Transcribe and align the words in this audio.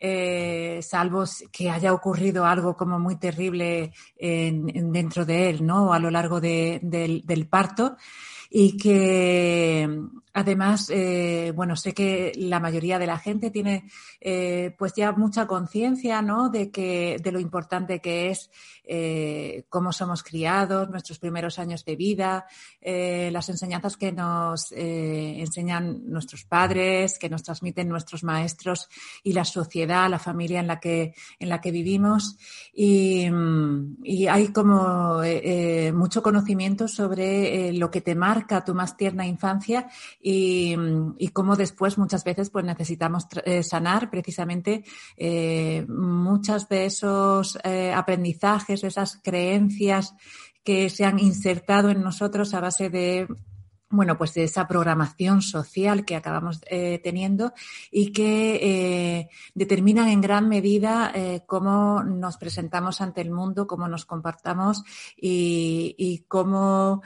eh, 0.00 0.80
salvo 0.82 1.24
que 1.52 1.70
haya 1.70 1.92
ocurrido 1.92 2.46
algo 2.46 2.76
como 2.76 2.98
muy 2.98 3.16
terrible 3.16 3.92
en, 4.16 4.92
dentro 4.92 5.26
de 5.26 5.50
él, 5.50 5.66
¿no? 5.66 5.92
A 5.92 5.98
lo 5.98 6.10
largo 6.10 6.40
del 6.40 7.46
parto 7.50 7.96
y 8.50 8.76
que 8.76 9.88
además, 10.32 10.90
eh, 10.90 11.52
bueno, 11.54 11.76
sé 11.76 11.92
que 11.92 12.32
la 12.36 12.60
mayoría 12.60 12.98
de 12.98 13.06
la 13.06 13.18
gente 13.18 13.50
tiene 13.50 13.84
eh, 14.20 14.74
pues 14.78 14.94
ya 14.94 15.12
mucha 15.12 15.46
conciencia, 15.46 16.22
¿no? 16.22 16.48
De 16.48 16.70
que, 16.70 17.16
de 17.22 17.32
lo 17.32 17.40
importante 17.40 18.00
que 18.00 18.30
es 18.30 18.50
eh, 18.84 19.64
cómo 19.68 19.92
somos 19.92 20.22
criados, 20.22 20.88
nuestros 20.90 21.18
primeros 21.18 21.58
años 21.58 21.84
de 21.84 21.96
vida, 21.96 22.46
las 22.82 23.48
enseñanzas 23.48 23.96
que 23.96 24.10
nos 24.10 24.72
enseñan 24.72 26.02
nuestros 26.10 26.44
padres, 26.44 27.18
que 27.18 27.28
nos 27.28 27.42
transmiten 27.42 27.88
nuestros 27.88 28.24
maestros 28.24 28.88
y 29.22 29.32
la 29.32 29.44
sociedad, 29.44 30.10
la 30.10 30.18
familia 30.18 30.60
en 30.60 30.66
la 30.66 30.80
que, 30.80 31.14
en 31.38 31.48
la 31.48 31.60
que 31.60 31.70
vivimos. 31.70 32.36
Y, 32.74 33.28
y 34.02 34.26
hay 34.26 34.48
como 34.48 35.20
mucho 35.92 36.22
conocimiento 36.22 36.88
sobre 36.88 37.72
lo 37.72 37.90
que 37.90 38.00
te 38.00 38.14
marca 38.14 38.64
tu 38.64 38.74
más 38.74 38.96
tierna 38.96 39.26
infancia 39.26 39.88
y, 40.20 40.76
y 41.18 41.28
cómo 41.28 41.56
después 41.56 41.98
muchas 41.98 42.24
veces 42.24 42.50
pues 42.50 42.64
necesitamos 42.64 43.26
sanar 43.62 44.10
precisamente 44.10 44.84
muchas 45.88 46.68
de 46.68 46.86
esos 46.86 47.58
aprendizajes 47.94 48.84
esas 48.84 49.20
creencias 49.22 50.14
que 50.64 50.90
se 50.90 51.04
han 51.04 51.18
insertado 51.18 51.90
en 51.90 52.02
nosotros 52.02 52.54
a 52.54 52.60
base 52.60 52.90
de 52.90 53.26
bueno, 53.90 54.16
pues 54.16 54.34
de 54.34 54.44
esa 54.44 54.68
programación 54.68 55.42
social 55.42 56.04
que 56.04 56.14
acabamos 56.14 56.60
eh, 56.70 57.00
teniendo 57.02 57.52
y 57.90 58.12
que 58.12 58.54
eh, 58.62 59.28
determinan 59.54 60.08
en 60.08 60.20
gran 60.20 60.48
medida 60.48 61.10
eh, 61.12 61.42
cómo 61.44 62.04
nos 62.04 62.36
presentamos 62.36 63.00
ante 63.00 63.20
el 63.20 63.32
mundo, 63.32 63.66
cómo 63.66 63.88
nos 63.88 64.04
comportamos 64.04 64.84
y, 65.16 66.24
cómo 66.28 67.02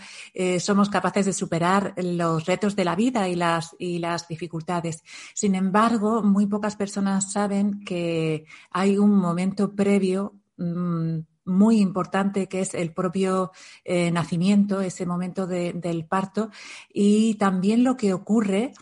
somos 0.59 0.91
capaces 0.91 1.27
de 1.27 1.33
superar 1.33 1.95
los 1.97 2.45
retos 2.45 2.77
de 2.77 2.85
la 2.85 2.95
vida 2.95 3.29
y 3.29 3.37
las, 3.37 4.29
dificultades. 4.29 5.03
Sin 5.35 5.55
embargo, 5.55 6.23
muy 6.23 6.47
pocas 6.47 6.77
personas 6.77 7.33
saben 7.33 7.85
que 7.85 8.45
hay 8.71 8.99
un 8.99 9.17
momento 9.17 9.75
previo 9.75 10.35
mmm, 10.57 11.21
muy 11.45 11.81
importante 11.81 12.49
que 12.49 12.61
es 12.61 12.75
el 12.75 12.93
propio 12.93 13.53
eh, 13.85 14.11
nacimiento, 14.11 14.81
ese 14.81 15.07
momento 15.07 15.47
de, 15.47 15.73
del 15.73 16.05
parto 16.05 16.51
y 16.93 17.35
también 17.35 17.85
lo 17.85 17.97
que 17.97 18.13
ocurre 18.13 18.73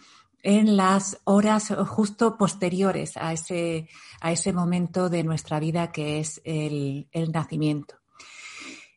en 0.42 0.76
las 0.76 1.20
horas 1.24 1.72
justo 1.86 2.36
posteriores 2.36 3.16
a 3.16 3.32
ese, 3.32 3.88
a 4.20 4.32
ese 4.32 4.52
momento 4.52 5.08
de 5.08 5.22
nuestra 5.22 5.60
vida 5.60 5.92
que 5.92 6.18
es 6.18 6.40
el, 6.44 7.08
el 7.12 7.30
nacimiento. 7.30 7.96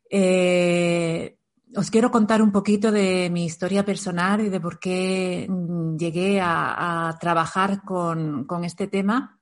Eh, 0.09 1.37
os 1.75 1.91
quiero 1.91 2.09
contar 2.09 2.41
un 2.41 2.51
poquito 2.51 2.91
de 2.91 3.29
mi 3.29 3.45
historia 3.45 3.83
personal 3.83 4.41
y 4.41 4.49
de 4.49 4.59
por 4.59 4.79
qué 4.79 5.45
mm, 5.49 5.97
llegué 5.97 6.39
a, 6.41 7.09
a 7.09 7.19
trabajar 7.19 7.83
con, 7.83 8.45
con 8.45 8.63
este 8.63 8.87
tema 8.87 9.39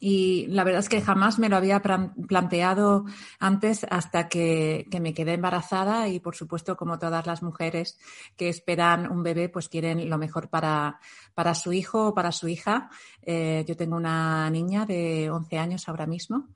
y 0.00 0.46
la 0.48 0.64
verdad 0.64 0.80
es 0.80 0.88
que 0.88 1.00
jamás 1.00 1.38
me 1.38 1.48
lo 1.48 1.56
había 1.56 1.80
planteado 1.80 3.04
antes 3.38 3.86
hasta 3.90 4.28
que, 4.28 4.86
me 5.00 5.14
quedé 5.14 5.34
embarazada 5.34 6.08
y, 6.08 6.20
por 6.20 6.36
supuesto, 6.36 6.76
como 6.76 6.98
todas 6.98 7.26
las 7.26 7.42
mujeres 7.42 7.98
que 8.36 8.48
esperan 8.48 9.10
un 9.10 9.22
bebé, 9.22 9.48
pues 9.48 9.68
quieren 9.68 10.08
lo 10.08 10.18
mejor 10.18 10.48
para, 10.48 11.00
para 11.34 11.54
su 11.54 11.72
hijo 11.72 12.08
o 12.08 12.14
para 12.14 12.32
su 12.32 12.48
hija. 12.48 12.90
Eh, 13.22 13.64
yo 13.66 13.76
tengo 13.76 13.96
una 13.96 14.48
niña 14.50 14.86
de 14.86 15.30
11 15.30 15.58
años 15.58 15.88
ahora 15.88 16.06
mismo. 16.06 16.48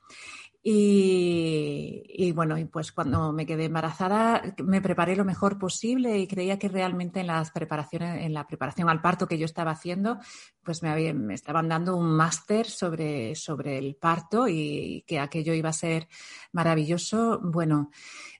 Y, 0.62 2.32
bueno, 2.32 2.58
y 2.58 2.66
pues 2.66 2.92
cuando 2.92 3.32
me 3.32 3.46
quedé 3.46 3.64
embarazada 3.64 4.42
me 4.62 4.82
preparé 4.82 5.16
lo 5.16 5.24
mejor 5.24 5.58
posible 5.58 6.18
y 6.18 6.26
creía 6.26 6.58
que 6.58 6.68
realmente 6.68 7.20
en 7.20 7.28
las 7.28 7.50
preparaciones, 7.50 8.24
en 8.24 8.34
la 8.34 8.46
preparación 8.46 8.90
al 8.90 9.00
parto 9.00 9.26
que 9.26 9.38
yo 9.38 9.46
estaba 9.46 9.70
haciendo, 9.70 10.18
pues 10.62 10.82
me, 10.82 11.14
me 11.14 11.32
estaban 11.32 11.68
dando 11.68 11.96
un 11.96 12.10
máster 12.12 12.66
sobre, 12.66 13.34
sobre 13.36 13.78
el 13.78 13.96
parto 13.96 14.48
y 14.48 15.02
que 15.06 15.18
aquello 15.18 15.54
iba 15.54 15.70
a 15.70 15.72
ser 15.72 16.08
maravilloso. 16.52 17.40
Bueno, 17.42 17.90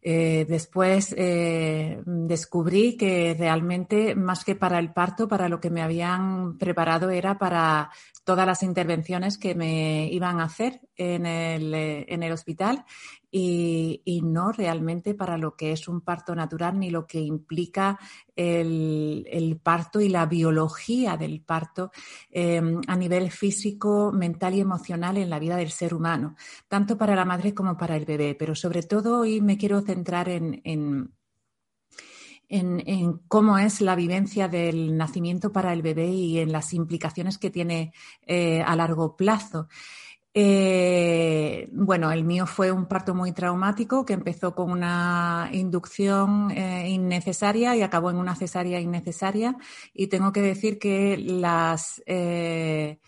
eh, 0.03 0.47
después 0.49 1.15
eh, 1.19 2.03
descubrí 2.07 2.97
que 2.97 3.37
realmente 3.39 4.15
más 4.15 4.45
que 4.45 4.55
para 4.55 4.79
el 4.79 4.93
parto, 4.93 5.29
para 5.29 5.49
lo 5.49 5.61
que 5.61 5.69
me 5.69 5.83
habían 5.83 6.57
preparado 6.57 7.11
era 7.11 7.39
para 7.39 7.91
todas 8.25 8.47
las 8.47 8.63
intervenciones 8.63 9.37
que 9.37 9.55
me 9.55 10.09
iban 10.11 10.41
a 10.41 10.45
hacer 10.45 10.81
en 10.97 11.27
el, 11.27 11.75
eh, 11.75 12.07
en 12.11 12.23
el 12.23 12.33
hospital 12.33 12.85
y, 13.31 14.21
no 14.23 14.53
realmente 14.53 15.15
para 15.15 15.39
lo 15.39 15.57
que 15.57 15.73
es 15.73 15.89
un 15.89 16.03
parto 16.03 16.35
natural 16.35 16.79
ni 16.79 16.91
lo 16.91 17.07
que 17.07 17.21
implica 17.21 17.99
el, 18.37 19.59
parto 19.63 20.01
y 20.01 20.09
la 20.09 20.27
biología 20.27 21.17
del 21.17 21.41
parto 21.41 21.91
em, 22.31 22.81
a 22.87 22.97
nivel 22.97 23.31
físico, 23.31 24.13
mental 24.13 24.55
y 24.55 24.61
emocional 24.61 25.17
en 25.17 25.31
la 25.31 25.39
vida 25.39 25.57
del 25.57 25.71
ser 25.71 25.95
humano, 25.95 26.37
tanto 26.69 26.99
para 26.99 27.17
la 27.17 27.25
madre 27.25 27.55
como 27.55 27.77
para 27.77 27.97
el 27.97 28.05
bebé. 28.05 28.37
Pero 28.39 28.55
sobre 28.55 28.83
todo 28.83 29.21
hoy 29.21 29.41
me 29.41 29.57
quiero 29.57 29.81
centrar 29.81 30.29
en, 30.29 30.61
en 30.65 31.13
en, 32.51 33.21
cómo 33.29 33.59
es 33.59 33.81
la 33.81 33.95
vivencia 33.95 34.49
del 34.49 34.97
nacimiento 34.97 35.53
para 35.53 35.73
el 35.73 35.83
bebé 35.83 36.09
y 36.09 36.39
en 36.41 36.53
las 36.53 36.75
implicaciones 36.75 37.39
que 37.39 37.51
tiene 37.51 37.93
eh, 38.27 38.63
a 38.63 38.75
largo 38.77 39.17
plazo. 39.17 39.69
Eh, 40.33 41.69
bueno, 41.73 42.13
el 42.13 42.25
mío 42.25 42.47
fue 42.47 42.71
un 42.71 42.87
parto 42.87 43.15
muy 43.15 43.33
traumático 43.33 44.05
que 44.05 44.13
empezó 44.13 44.55
con 44.55 44.71
una 44.71 45.49
inducción 45.53 46.53
eh, 46.53 46.89
innecesaria 46.89 47.75
y 47.75 47.83
acabó 47.83 48.11
en 48.11 48.17
una 48.17 48.37
cesárea 48.37 48.81
innecesaria. 48.81 49.57
Y 49.93 50.07
tengo 50.07 50.33
que 50.33 50.43
decir 50.43 50.79
que 50.79 51.17
las, 51.19 52.03
eh, 52.07 53.01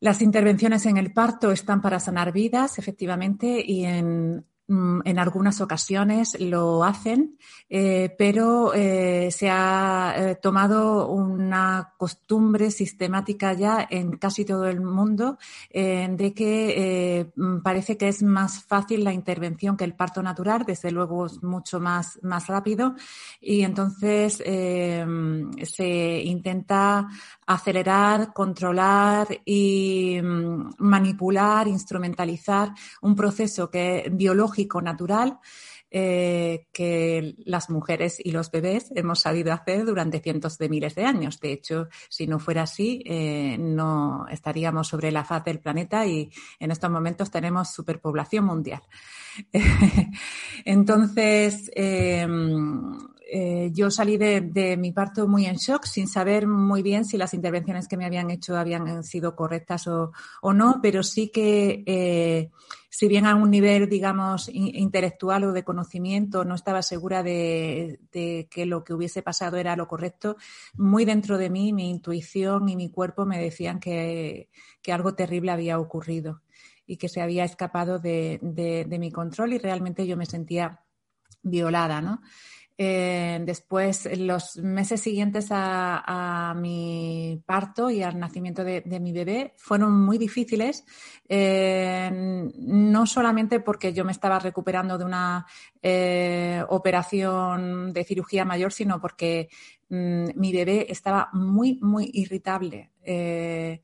las 0.00 0.20
intervenciones 0.22 0.84
en 0.86 0.96
el 0.96 1.12
parto 1.12 1.52
están 1.52 1.80
para 1.80 2.00
sanar 2.00 2.32
vidas, 2.32 2.78
efectivamente, 2.78 3.62
y 3.64 3.84
en 3.84 4.44
en 4.70 5.18
algunas 5.18 5.60
ocasiones 5.60 6.38
lo 6.38 6.84
hacen, 6.84 7.36
eh, 7.68 8.14
pero 8.16 8.72
eh, 8.72 9.30
se 9.32 9.50
ha 9.50 10.14
eh, 10.16 10.34
tomado 10.36 11.08
una 11.08 11.94
costumbre 11.96 12.70
sistemática 12.70 13.52
ya 13.52 13.86
en 13.90 14.12
casi 14.12 14.44
todo 14.44 14.66
el 14.66 14.80
mundo 14.80 15.38
de 15.72 16.32
que 16.36 17.32
mm, 17.34 17.58
parece 17.62 17.96
que 17.96 18.08
es 18.08 18.22
más 18.22 18.62
fácil 18.62 19.02
la 19.02 19.12
intervención 19.12 19.76
que 19.76 19.84
el 19.84 19.94
parto 19.94 20.22
natural, 20.22 20.64
desde 20.64 20.92
luego 20.92 21.26
es 21.26 21.42
mucho 21.42 21.80
más, 21.80 22.20
más 22.22 22.46
rápido. 22.46 22.94
Y 23.40 23.62
entonces 23.62 24.36
se 24.36 26.22
intenta 26.24 27.08
acelerar, 27.52 28.32
controlar 28.32 29.26
y 29.44 30.20
mm, 30.22 30.74
manipular, 30.78 31.66
instrumentalizar 31.66 32.72
un 33.02 33.16
proceso 33.16 33.68
que 33.70 34.08
biológico 34.12 34.80
natural 34.80 35.40
eh, 35.92 36.68
que 36.72 37.34
las 37.44 37.68
mujeres 37.68 38.18
y 38.22 38.30
los 38.30 38.52
bebés 38.52 38.92
hemos 38.94 39.18
sabido 39.18 39.52
hacer 39.52 39.84
durante 39.84 40.20
cientos 40.20 40.56
de 40.58 40.68
miles 40.68 40.94
de 40.94 41.04
años. 41.04 41.40
De 41.40 41.50
hecho, 41.50 41.88
si 42.08 42.28
no 42.28 42.38
fuera 42.38 42.62
así, 42.62 43.02
eh, 43.04 43.56
no 43.58 44.28
estaríamos 44.30 44.86
sobre 44.86 45.10
la 45.10 45.24
faz 45.24 45.42
del 45.42 45.58
planeta 45.58 46.06
y 46.06 46.30
en 46.60 46.70
estos 46.70 46.92
momentos 46.92 47.32
tenemos 47.32 47.72
superpoblación 47.72 48.44
mundial. 48.44 48.82
Entonces, 50.64 51.68
eh, 51.74 52.24
eh, 53.32 53.70
yo 53.72 53.90
salí 53.92 54.16
de, 54.16 54.76
mi 54.76 54.90
parto 54.90 55.28
muy 55.28 55.46
en 55.46 55.56
shock, 55.56 55.84
sin 55.84 56.08
saber 56.08 56.48
muy 56.48 56.82
bien 56.82 57.04
si 57.04 57.16
las 57.16 57.32
intervenciones 57.32 57.86
que 57.86 57.96
me 57.96 58.04
habían 58.04 58.28
hecho 58.28 58.56
habían 58.56 59.04
sido 59.04 59.36
correctas 59.36 59.86
o, 59.86 60.12
no, 60.52 60.80
pero 60.82 61.04
sí 61.04 61.28
que, 61.28 61.84
eh, 61.86 62.50
si 62.88 63.06
bien 63.06 63.26
a 63.26 63.36
un 63.36 63.50
nivel, 63.50 63.88
digamos, 63.88 64.50
intelectual 64.52 65.44
o 65.44 65.52
de 65.52 65.62
conocimiento 65.62 66.44
no 66.44 66.56
estaba 66.56 66.82
segura 66.82 67.22
de, 67.22 68.00
que 68.10 68.66
lo 68.66 68.82
que 68.82 68.94
hubiese 68.94 69.22
pasado 69.22 69.58
era 69.58 69.76
lo 69.76 69.86
correcto, 69.86 70.36
muy 70.74 71.04
dentro 71.04 71.38
de 71.38 71.50
mí, 71.50 71.72
mi 71.72 71.88
intuición 71.88 72.68
y 72.68 72.74
mi 72.74 72.90
cuerpo 72.90 73.26
me 73.26 73.38
decían 73.38 73.78
que, 73.78 74.48
algo 74.88 75.14
terrible 75.14 75.52
había 75.52 75.78
ocurrido 75.78 76.42
y 76.84 76.96
que 76.96 77.08
se 77.08 77.20
había 77.20 77.44
escapado 77.44 78.00
de, 78.00 78.40
de 78.42 78.98
mi 78.98 79.12
control 79.12 79.52
y 79.52 79.58
realmente 79.58 80.04
yo 80.04 80.16
me 80.16 80.26
sentía 80.26 80.80
violada, 81.42 82.00
¿no? 82.00 82.20
Eh, 82.82 83.38
después, 83.44 84.08
los 84.18 84.56
meses 84.56 85.02
siguientes 85.02 85.48
a, 85.50 86.54
mi 86.56 87.38
parto 87.44 87.90
y 87.90 88.02
al 88.02 88.18
nacimiento 88.18 88.64
de, 88.64 88.82
mi 88.98 89.12
bebé 89.12 89.52
fueron 89.58 90.00
muy 90.00 90.16
difíciles, 90.16 90.86
eh, 91.28 92.10
no 92.10 93.04
solamente 93.04 93.60
porque 93.60 93.92
yo 93.92 94.06
me 94.06 94.12
estaba 94.12 94.38
recuperando 94.38 94.96
de 94.96 95.04
una 95.04 95.44
eh, 95.82 96.64
operación 96.70 97.92
de 97.92 98.02
cirugía 98.02 98.46
mayor, 98.46 98.72
sino 98.72 98.98
porque 98.98 99.50
mm, 99.90 100.28
mi 100.36 100.50
bebé 100.50 100.86
estaba 100.88 101.28
muy, 101.34 101.78
muy 101.82 102.10
irritable. 102.14 102.92
Mm, 103.06 103.74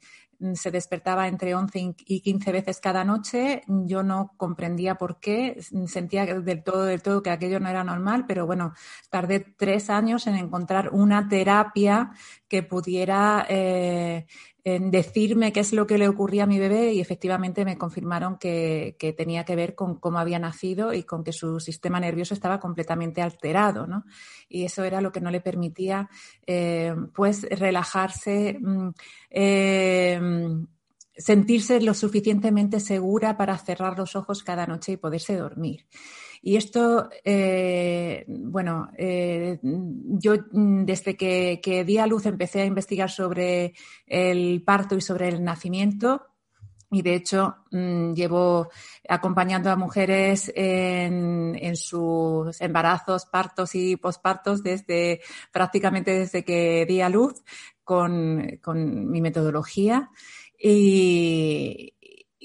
se 0.54 0.70
despertaba 0.70 1.28
entre 1.28 1.54
11 1.54 1.94
y 2.06 2.20
15 2.20 2.52
veces 2.52 2.80
cada 2.80 3.04
noche. 3.04 3.62
Yo 3.66 4.02
no 4.02 4.34
comprendía 4.36 4.96
por 4.96 5.18
qué, 5.20 5.60
sentía 5.86 6.26
del 6.26 6.62
todo, 6.62 6.84
del 6.84 7.02
todo 7.02 7.22
que 7.22 7.30
aquello 7.30 7.60
no 7.60 7.68
era 7.68 7.84
normal, 7.84 8.24
pero 8.26 8.46
bueno, 8.46 8.72
tardé 9.10 9.40
tres 9.40 9.90
años 9.90 10.26
en 10.26 10.36
encontrar 10.36 10.90
una 10.92 11.28
terapia 11.28 12.10
que 12.48 12.62
pudiera 12.62 13.46
eh, 13.48 14.26
en 14.66 14.90
decirme 14.90 15.52
qué 15.52 15.60
es 15.60 15.72
lo 15.72 15.86
que 15.86 15.96
le 15.96 16.08
ocurría 16.08 16.42
a 16.42 16.46
mi 16.48 16.58
bebé 16.58 16.92
y 16.92 17.00
efectivamente 17.00 17.64
me 17.64 17.78
confirmaron 17.78 18.36
que, 18.36 18.96
tenía 19.16 19.44
que 19.44 19.54
ver 19.54 19.76
con 19.76 20.00
cómo 20.00 20.18
había 20.18 20.40
nacido 20.40 20.92
y 20.92 21.04
con 21.04 21.22
que 21.22 21.32
su 21.32 21.60
sistema 21.60 22.00
nervioso 22.00 22.34
estaba 22.34 22.58
completamente 22.58 23.22
alterado, 23.22 23.86
¿no? 23.86 24.04
Y 24.48 24.64
eso 24.64 24.82
era 24.82 25.00
lo 25.00 25.12
que 25.12 25.20
no 25.20 25.30
le 25.30 25.40
permitía, 25.40 26.10
eh, 26.48 26.92
pues, 27.14 27.44
relajarse, 27.48 28.58
mm, 28.60 28.88
eh, 29.30 30.20
sentirse 31.16 31.80
lo 31.80 31.94
suficientemente 31.94 32.80
segura 32.80 33.36
para 33.36 33.56
cerrar 33.58 33.96
los 33.96 34.16
ojos 34.16 34.42
cada 34.42 34.66
noche 34.66 34.90
y 34.90 34.96
poderse 34.96 35.36
dormir. 35.36 35.86
Y 36.46 36.54
esto, 36.54 37.10
eh, 37.24 38.24
bueno, 38.28 38.92
eh, 38.96 39.58
yo 39.62 40.34
mm, 40.52 40.84
desde 40.84 41.16
que, 41.16 41.84
di 41.84 41.98
a 41.98 42.06
luz 42.06 42.24
empecé 42.24 42.60
a 42.60 42.66
investigar 42.66 43.10
sobre 43.10 43.74
el 44.06 44.62
parto 44.62 44.94
y 44.94 45.00
sobre 45.00 45.26
el 45.26 45.42
nacimiento. 45.42 46.28
Y 46.88 47.02
de 47.02 47.16
hecho, 47.16 47.56
mm, 47.72 48.12
llevo 48.12 48.68
acompañando 49.08 49.72
a 49.72 49.76
mujeres 49.76 50.52
en, 50.54 51.58
en, 51.60 51.74
sus 51.74 52.60
embarazos, 52.60 53.26
partos 53.26 53.74
y 53.74 53.96
pospartos 53.96 54.62
desde 54.62 55.22
prácticamente 55.52 56.12
desde 56.12 56.44
que 56.44 56.86
di 56.86 57.00
a 57.00 57.08
luz 57.08 57.42
con, 57.82 58.60
con 58.62 59.10
mi 59.10 59.20
metodología. 59.20 60.10
Y, 60.56 61.95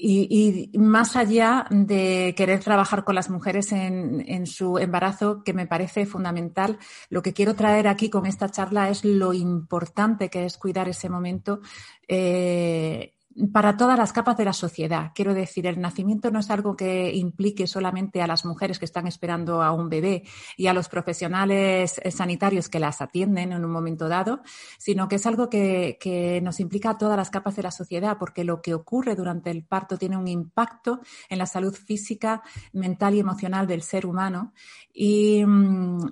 y, 0.04 0.70
más 0.78 1.14
allá 1.14 1.66
de 1.70 2.34
querer 2.36 2.60
trabajar 2.60 3.04
con 3.04 3.14
las 3.14 3.30
mujeres 3.30 3.70
en, 3.70 4.46
su 4.46 4.78
embarazo, 4.78 5.44
que 5.44 5.52
me 5.52 5.66
parece 5.66 6.06
fundamental, 6.06 6.78
lo 7.08 7.22
que 7.22 7.32
quiero 7.32 7.54
traer 7.54 7.86
aquí 7.86 8.10
con 8.10 8.26
esta 8.26 8.48
charla 8.48 8.88
es 8.88 9.04
lo 9.04 9.32
importante 9.32 10.28
que 10.28 10.44
es 10.44 10.58
cuidar 10.58 10.88
ese 10.88 11.08
momento 11.08 11.60
eh, 12.08 13.14
para 13.52 13.76
todas 13.76 13.98
las 13.98 14.12
capas 14.12 14.36
de 14.36 14.44
la 14.44 14.52
sociedad. 14.52 15.12
Quiero 15.14 15.34
decir, 15.34 15.66
el 15.66 15.80
nacimiento 15.80 16.30
no 16.30 16.40
es 16.40 16.50
algo 16.50 16.76
que 16.76 17.14
implique 17.14 17.66
solamente 17.66 18.22
a 18.22 18.26
las 18.26 18.44
mujeres 18.44 18.78
que 18.78 18.84
están 18.84 19.06
esperando 19.06 19.62
a 19.62 19.72
un 19.72 19.88
bebé 19.88 20.24
y 20.56 20.66
a 20.66 20.74
los 20.74 20.88
profesionales 20.88 22.00
sanitarios 22.10 22.68
que 22.68 22.78
las 22.78 23.00
atienden 23.00 23.52
en 23.52 23.64
un 23.64 23.70
momento 23.70 24.08
dado, 24.08 24.42
sino 24.78 25.08
que 25.08 25.16
es 25.16 25.26
algo 25.26 25.48
que, 25.48 26.40
nos 26.42 26.60
implica 26.60 26.90
a 26.90 26.98
todas 26.98 27.16
las 27.16 27.30
capas 27.30 27.56
de 27.56 27.62
la 27.62 27.70
sociedad, 27.70 28.16
porque 28.18 28.44
lo 28.44 28.60
que 28.60 28.74
ocurre 28.74 29.14
durante 29.14 29.50
el 29.50 29.64
parto 29.64 29.96
tiene 29.96 30.16
un 30.16 30.28
impacto 30.28 31.00
en 31.28 31.38
la 31.38 31.46
salud 31.46 31.74
física, 31.74 32.42
mental 32.72 33.14
y 33.14 33.20
emocional 33.20 33.66
del 33.66 33.82
ser 33.82 34.06
humano. 34.06 34.52
Y, 34.94 35.42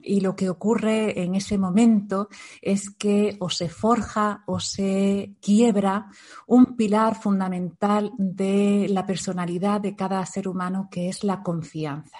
y 0.02 0.20
lo 0.20 0.34
que 0.36 0.48
ocurre 0.48 1.22
en 1.22 1.34
ese 1.34 1.58
momento 1.58 2.28
es 2.62 2.90
que 2.90 3.36
o 3.40 3.50
se 3.50 3.68
forja 3.68 4.42
o 4.46 4.58
se 4.58 5.34
quiebra 5.40 6.06
un 6.46 6.76
pilar 6.76 7.09
fundamental 7.14 8.12
de 8.18 8.86
la 8.90 9.06
personalidad 9.06 9.80
de 9.80 9.96
cada 9.96 10.24
ser 10.26 10.48
humano, 10.48 10.88
que 10.90 11.08
es 11.08 11.24
la 11.24 11.42
confianza. 11.42 12.18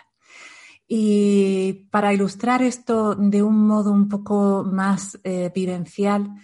Y 0.87 1.87
para 1.90 2.12
ilustrar 2.12 2.62
esto 2.62 3.14
de 3.14 3.42
un 3.42 3.66
modo 3.66 3.92
un 3.92 4.09
poco 4.09 4.64
más 4.64 5.20
eh, 5.23 5.50
vivencial, 5.54 6.35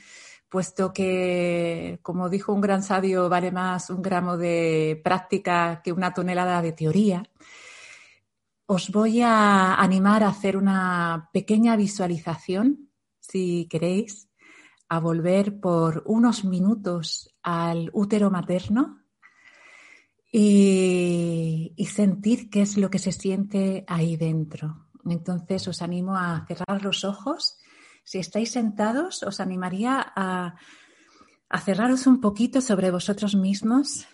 puesto 0.49 0.93
que, 0.93 1.99
como 2.03 2.29
dijo 2.29 2.53
un 2.53 2.61
gran 2.61 2.83
sabio, 2.83 3.29
vale 3.29 3.51
más 3.51 3.91
un 3.91 4.03
gramo 4.03 4.37
de 4.37 5.01
práctica 5.03 5.83
que 5.83 5.93
una 5.93 6.15
tonelada 6.15 6.63
de 6.63 6.73
teoría, 6.73 7.25
os 8.67 8.91
voy 8.91 9.23
a 9.23 9.75
animar 9.75 10.23
a 10.23 10.29
hacer 10.29 10.57
una 10.57 11.29
pequeña 11.33 11.77
visualización, 11.77 12.91
si 13.21 13.67
queréis, 13.69 14.26
a 14.89 15.01
volver 15.01 15.59
por 15.61 16.03
unos 16.07 16.45
minutos 16.45 17.35
al 17.43 17.91
útero 17.93 18.31
materno 18.31 19.07
y, 20.33 21.75
sentir 21.89 22.51
qué 22.51 22.63
es 22.63 22.77
lo 22.77 22.91
que 22.91 22.99
se 22.99 23.13
siente 23.13 23.85
ahí 23.87 24.17
dentro. 24.17 24.87
Entonces 25.05 25.67
os 25.69 25.83
animo 25.83 26.17
a 26.17 26.45
cerrar 26.47 26.83
los 26.83 27.05
ojos. 27.05 27.59
Si 28.05 28.19
estáis 28.19 28.51
sentados, 28.51 29.23
os 29.23 29.41
animaría 29.41 30.05
a, 30.15 30.57
cerraros 31.65 32.07
un 32.07 32.21
poquito 32.21 32.61
sobre 32.61 32.91
vosotros 32.91 33.35
mismos, 33.35 34.07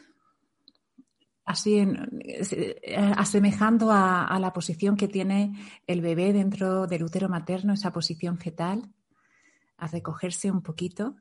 así 1.45 1.79
eh, 1.79 2.97
asemejando 3.17 3.91
a, 3.91 4.39
la 4.39 4.53
posición 4.53 4.97
que 4.97 5.09
tiene 5.09 5.55
el 5.87 6.03
bebé 6.03 6.33
dentro 6.33 6.87
del 6.87 7.03
útero 7.03 7.29
materno, 7.29 7.73
esa 7.73 7.93
posición 7.93 8.39
fetal, 8.39 8.93
a 9.83 9.89
recogerse 9.89 10.49
un 10.49 10.63
poquito, 10.63 11.17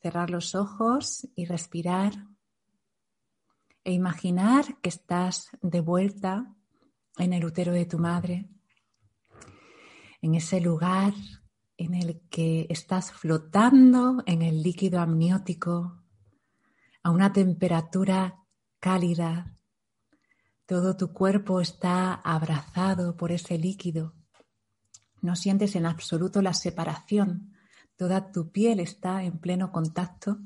cerrar 0.00 0.28
los 0.28 0.56
ojos 0.56 1.28
y 1.36 1.44
respirar 1.44 2.26
e 3.84 3.92
imaginar 3.92 4.80
que 4.80 4.88
estás 4.88 5.50
de 5.62 5.80
vuelta 5.80 6.52
en 7.16 7.32
el 7.32 7.44
útero 7.44 7.72
de 7.72 7.86
tu 7.86 8.00
madre, 8.00 8.48
en 10.20 10.34
ese 10.34 10.60
lugar 10.60 11.14
en 11.76 11.94
el 11.94 12.22
que 12.28 12.66
estás 12.70 13.12
flotando 13.12 14.24
en 14.26 14.42
el 14.42 14.64
líquido 14.64 15.00
amniótico 15.00 16.02
a 17.04 17.10
una 17.12 17.32
temperatura 17.32 18.42
cálida. 18.80 19.56
Todo 20.66 20.96
tu 20.96 21.12
cuerpo 21.12 21.60
está 21.60 22.14
abrazado 22.14 23.16
por 23.16 23.30
ese 23.30 23.58
líquido. 23.58 24.14
No 25.20 25.36
sientes 25.36 25.76
en 25.76 25.86
absoluto 25.86 26.42
la 26.42 26.52
separación. 26.52 27.51
Toda 28.02 28.32
tu 28.32 28.50
piel 28.50 28.80
está 28.80 29.22
en 29.22 29.38
pleno 29.38 29.70
contacto 29.70 30.40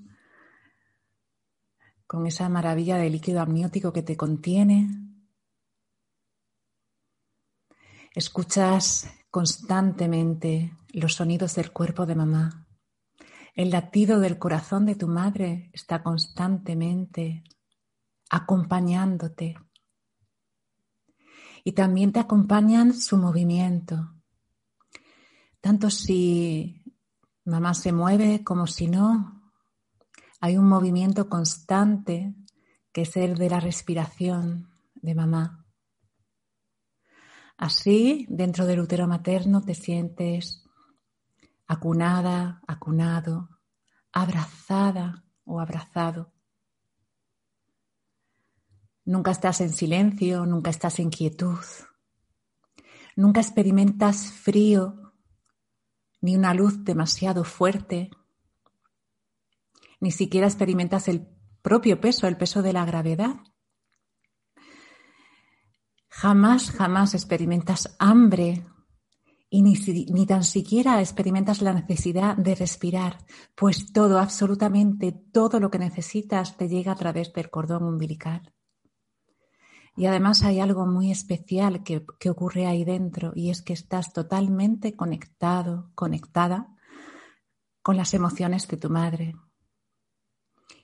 con 2.07 2.27
esa 2.27 2.51
maravilla 2.51 2.99
de 2.99 3.09
líquido 3.09 3.41
amniótico 3.41 3.95
que 3.95 4.03
te 4.03 4.15
contiene. 4.15 4.91
Escuchas 8.15 9.11
constantemente 9.31 10.77
los 10.93 11.15
sonidos 11.15 11.55
del 11.55 11.73
cuerpo 11.73 12.05
de 12.05 12.15
mamá. 12.15 12.69
El 13.55 13.71
latido 13.71 14.21
del 14.21 14.39
corazón 14.39 14.85
de 14.85 14.97
tu 14.97 15.09
madre 15.09 15.71
está 15.73 16.03
constantemente 16.03 17.43
acompañándote. 18.29 19.57
Y 21.65 21.73
también 21.73 22.13
te 22.13 22.21
acompañan 22.21 22.93
su 22.93 23.17
movimiento. 23.17 24.13
Tanto 25.63 25.89
si 25.89 26.83
mamá 27.47 27.75
se 27.75 27.93
mueve 27.93 28.45
como 28.45 28.67
si 28.67 28.89
no, 28.89 29.53
hay 30.41 30.59
un 30.59 30.69
movimiento 30.69 31.29
constante 31.29 32.35
que 32.93 33.03
es 33.03 33.17
el 33.17 33.37
de 33.37 33.49
la 33.49 33.61
respiración 33.61 34.69
de 34.95 35.15
mamá. 35.15 35.65
Así, 37.57 38.27
dentro 38.29 38.67
del 38.67 38.81
útero 38.81 39.07
materno 39.07 39.63
te 39.63 39.75
sientes 39.75 40.65
acunada, 41.67 42.61
acunado, 42.67 43.49
abrazada 44.13 45.25
o 45.45 45.61
abrazado. 45.61 46.33
Nunca 49.05 49.31
estás 49.31 49.61
en 49.61 49.71
silencio, 49.71 50.45
nunca 50.47 50.71
estás 50.71 50.99
en 50.99 51.11
quietud. 51.11 51.65
Nunca 53.15 53.41
experimentas 53.41 54.33
frío 54.33 55.06
ni 56.21 56.37
una 56.37 56.55
luz 56.55 56.85
demasiado 56.85 57.45
fuerte 57.45 58.11
ni 60.01 60.11
siquiera 60.11 60.47
experimentas 60.47 61.09
el 61.09 61.27
propio 61.63 62.01
peso, 62.01 62.27
el 62.27 62.37
peso 62.37 62.63
de 62.63 62.73
la 62.73 62.85
gravedad. 62.85 63.37
Jamás, 66.09 66.71
jamás 66.71 67.15
experimentas 67.15 67.97
hambre 67.99 68.67
y 69.51 69.63
ni, 69.63 69.75
ni, 70.11 70.27
tan 70.27 70.45
siquiera 70.45 71.01
experimentas 71.01 71.63
la 71.63 71.73
necesidad 71.73 72.37
de 72.37 72.55
respirar, 72.55 73.19
pues 73.55 73.93
todo, 73.93 74.19
absolutamente 74.19 75.13
todo 75.13 75.61
lo 75.61 75.71
que 75.71 75.79
necesitas 75.79 76.57
te 76.57 76.69
llega 76.69 76.93
a 76.93 76.97
través 76.97 77.33
del 77.33 77.51
cordón 77.51 77.85
umbilical. 77.85 78.56
Y 79.97 80.07
además 80.07 80.43
hay 80.43 80.61
algo 80.61 80.87
muy 80.87 81.11
especial 81.11 81.83
que, 81.83 82.05
que 82.19 82.31
ocurre 82.31 82.67
ahí 82.67 82.85
dentro 82.85 83.33
y 83.35 83.51
es 83.51 83.63
que 83.63 83.73
estás 83.73 84.13
totalmente 84.13 84.95
conectado, 84.95 85.91
conectada 85.95 86.69
con 87.83 87.97
las 87.97 88.13
emociones 88.15 88.69
de 88.69 88.77
tu 88.77 88.91
madre, 88.91 89.35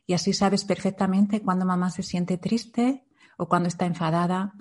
y 0.07 0.15
así 0.15 0.33
sabes 0.33 0.65
perfectamente 0.65 1.43
cuando 1.43 1.65
mamá 1.65 1.91
se 1.91 2.03
siente 2.03 2.39
triste 2.39 3.07
o 3.37 3.49
cuando 3.49 3.69
está 3.69 3.87
enfadada 3.87 4.55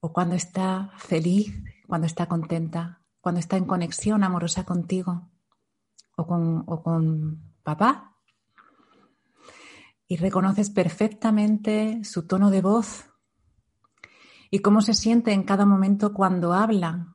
o 0.00 0.12
cuando 0.12 0.34
está 0.34 0.92
feliz, 0.96 1.62
cuando 1.86 2.06
está 2.06 2.26
contenta, 2.26 3.02
cuando 3.20 3.40
está 3.40 3.56
en 3.56 3.64
conexión 3.64 4.22
amorosa 4.22 4.64
contigo 4.64 5.30
o 6.16 6.26
con, 6.26 6.64
o 6.66 6.82
con 6.82 7.54
papá. 7.62 8.16
Y 10.06 10.16
reconoces 10.16 10.70
perfectamente 10.70 12.02
su 12.04 12.26
tono 12.26 12.50
de 12.50 12.62
voz 12.62 13.07
y 14.50 14.60
cómo 14.60 14.80
se 14.80 14.94
siente 14.94 15.32
en 15.32 15.42
cada 15.42 15.66
momento 15.66 16.12
cuando 16.12 16.52
habla, 16.52 17.14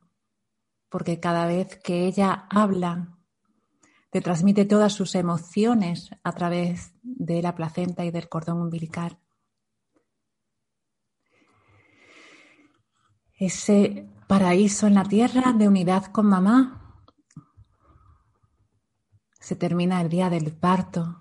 porque 0.88 1.20
cada 1.20 1.46
vez 1.46 1.78
que 1.82 2.06
ella 2.06 2.46
habla, 2.50 3.18
te 4.10 4.20
transmite 4.20 4.64
todas 4.64 4.92
sus 4.92 5.16
emociones 5.16 6.10
a 6.22 6.32
través 6.32 6.94
de 7.02 7.42
la 7.42 7.54
placenta 7.56 8.04
y 8.04 8.12
del 8.12 8.28
cordón 8.28 8.60
umbilical. 8.60 9.18
Ese 13.36 14.08
paraíso 14.28 14.86
en 14.86 14.94
la 14.94 15.04
tierra 15.04 15.52
de 15.52 15.66
unidad 15.66 16.06
con 16.06 16.26
mamá. 16.26 17.02
Se 19.40 19.56
termina 19.56 20.00
el 20.00 20.08
día 20.08 20.30
del 20.30 20.52
parto. 20.52 21.20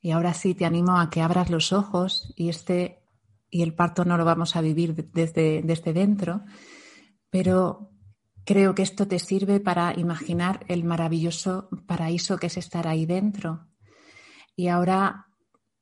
Y 0.00 0.10
ahora 0.10 0.34
sí 0.34 0.54
te 0.54 0.64
animo 0.64 0.98
a 0.98 1.10
que 1.10 1.22
abras 1.22 1.50
los 1.50 1.72
ojos 1.72 2.32
y 2.36 2.48
este 2.48 3.07
y 3.50 3.62
el 3.62 3.74
parto 3.74 4.04
no 4.04 4.16
lo 4.16 4.24
vamos 4.24 4.56
a 4.56 4.60
vivir 4.60 4.94
desde, 5.12 5.62
desde 5.62 5.92
dentro, 5.92 6.44
pero 7.30 7.92
Creo 8.48 8.74
que 8.74 8.80
esto 8.80 9.06
te 9.06 9.18
sirve 9.18 9.60
para 9.60 9.92
imaginar 10.00 10.64
el 10.68 10.82
maravilloso 10.82 11.68
paraíso 11.86 12.38
que 12.38 12.46
es 12.46 12.56
estar 12.56 12.88
ahí 12.88 13.04
dentro. 13.04 13.66
Y 14.56 14.68
ahora 14.68 15.26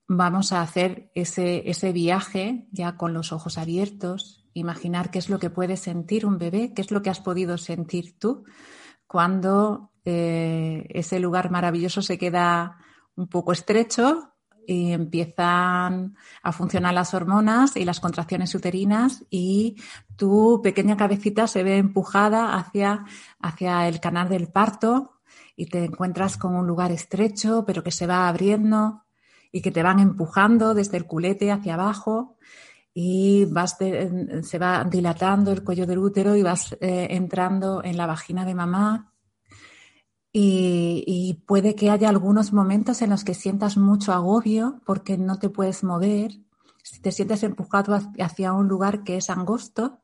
vamos 0.09 0.53
a 0.53 0.63
hacer 0.63 1.13
ese, 1.15 1.71
ese 1.71 1.93
viaje 1.93 2.67
ya 2.73 2.97
con 2.97 3.15
los 3.15 3.31
ojos 3.31 3.57
abiertos, 3.57 4.49
imaginar 4.53 5.13
qué 5.13 5.21
es 5.21 5.31
lo 5.31 5.39
que 5.39 5.49
puede 5.49 5.77
sentir 5.77 6.27
un 6.27 6.39
bebé, 6.39 6.75
qué 6.75 6.83
es 6.83 6.91
lo 6.91 7.03
que 7.03 7.11
has 7.11 7.21
podido 7.21 7.57
sentir 7.57 8.19
tú 8.19 8.43
cuando 9.07 9.93
eh, 10.05 10.89
ese 10.89 11.21
lugar 11.21 11.53
maravilloso 11.53 12.03
se 12.03 12.19
queda 12.19 12.79
un 13.15 13.29
poco 13.29 13.53
estrecho 13.53 14.35
y 14.67 14.93
empiezan 14.93 16.17
a 16.43 16.53
funcionar 16.53 16.95
las 16.95 17.15
hormonas 17.15 17.77
y 17.77 17.85
las 17.85 18.01
contracciones 18.01 18.55
uterinas 18.55 19.25
y 19.31 19.77
tu 20.17 20.61
pequeña 20.63 20.97
cabecita 20.97 21.47
se 21.47 21.63
ve 21.63 21.79
empujada 21.79 22.55
hacia, 22.55 23.05
hacia 23.41 23.89
el 23.89 24.01
canal 24.01 24.29
del 24.29 24.49
parto 24.49 25.21
y 25.57 25.67
te 25.67 25.85
encuentras 25.85 26.37
con 26.37 26.55
un 26.55 26.67
lugar 26.67 26.93
estrecho 26.93 27.65
pero 27.67 27.83
que 27.83 27.91
se 27.91 28.07
va 28.07 28.29
abriendo 28.29 29.05
y 29.53 29.63
que 29.63 29.71
te 29.71 29.83
van 29.83 30.01
empujando 30.01 30.75
desde 30.75 30.97
el 30.97 31.07
culete 31.07 31.51
hacia 31.51 31.75
abajo 31.75 32.37
y 32.93 33.45
vas 33.47 33.77
se 33.77 34.59
va 34.59 34.85
dilatando 34.85 35.53
el 35.53 35.63
cuello 35.63 35.87
del 35.87 35.99
útero 35.99 36.35
y 36.35 36.43
vas 36.43 36.77
eh, 36.81 37.09
entrando 37.11 37.85
en 37.85 37.97
la 37.97 38.07
vagina 38.07 38.45
de 38.45 38.55
mamá 38.55 39.13
y, 40.39 41.43
puede 41.47 41.75
que 41.75 41.91
haya 41.91 42.11
algunos 42.11 42.53
momentos 42.53 43.01
en 43.01 43.09
los 43.09 43.25
que 43.25 43.33
sientas 43.33 43.79
mucho 43.79 44.13
agobio 44.13 44.83
porque 44.85 45.17
no 45.17 45.39
te 45.39 45.49
puedes 45.49 45.83
mover, 45.83 46.33
si 46.83 47.01
te 47.01 47.11
sientes 47.11 47.43
empujado 47.43 47.99
hacia 48.21 48.53
un 48.53 48.69
lugar 48.69 49.03
que 49.03 49.17
es 49.17 49.31
angosto, 49.31 50.03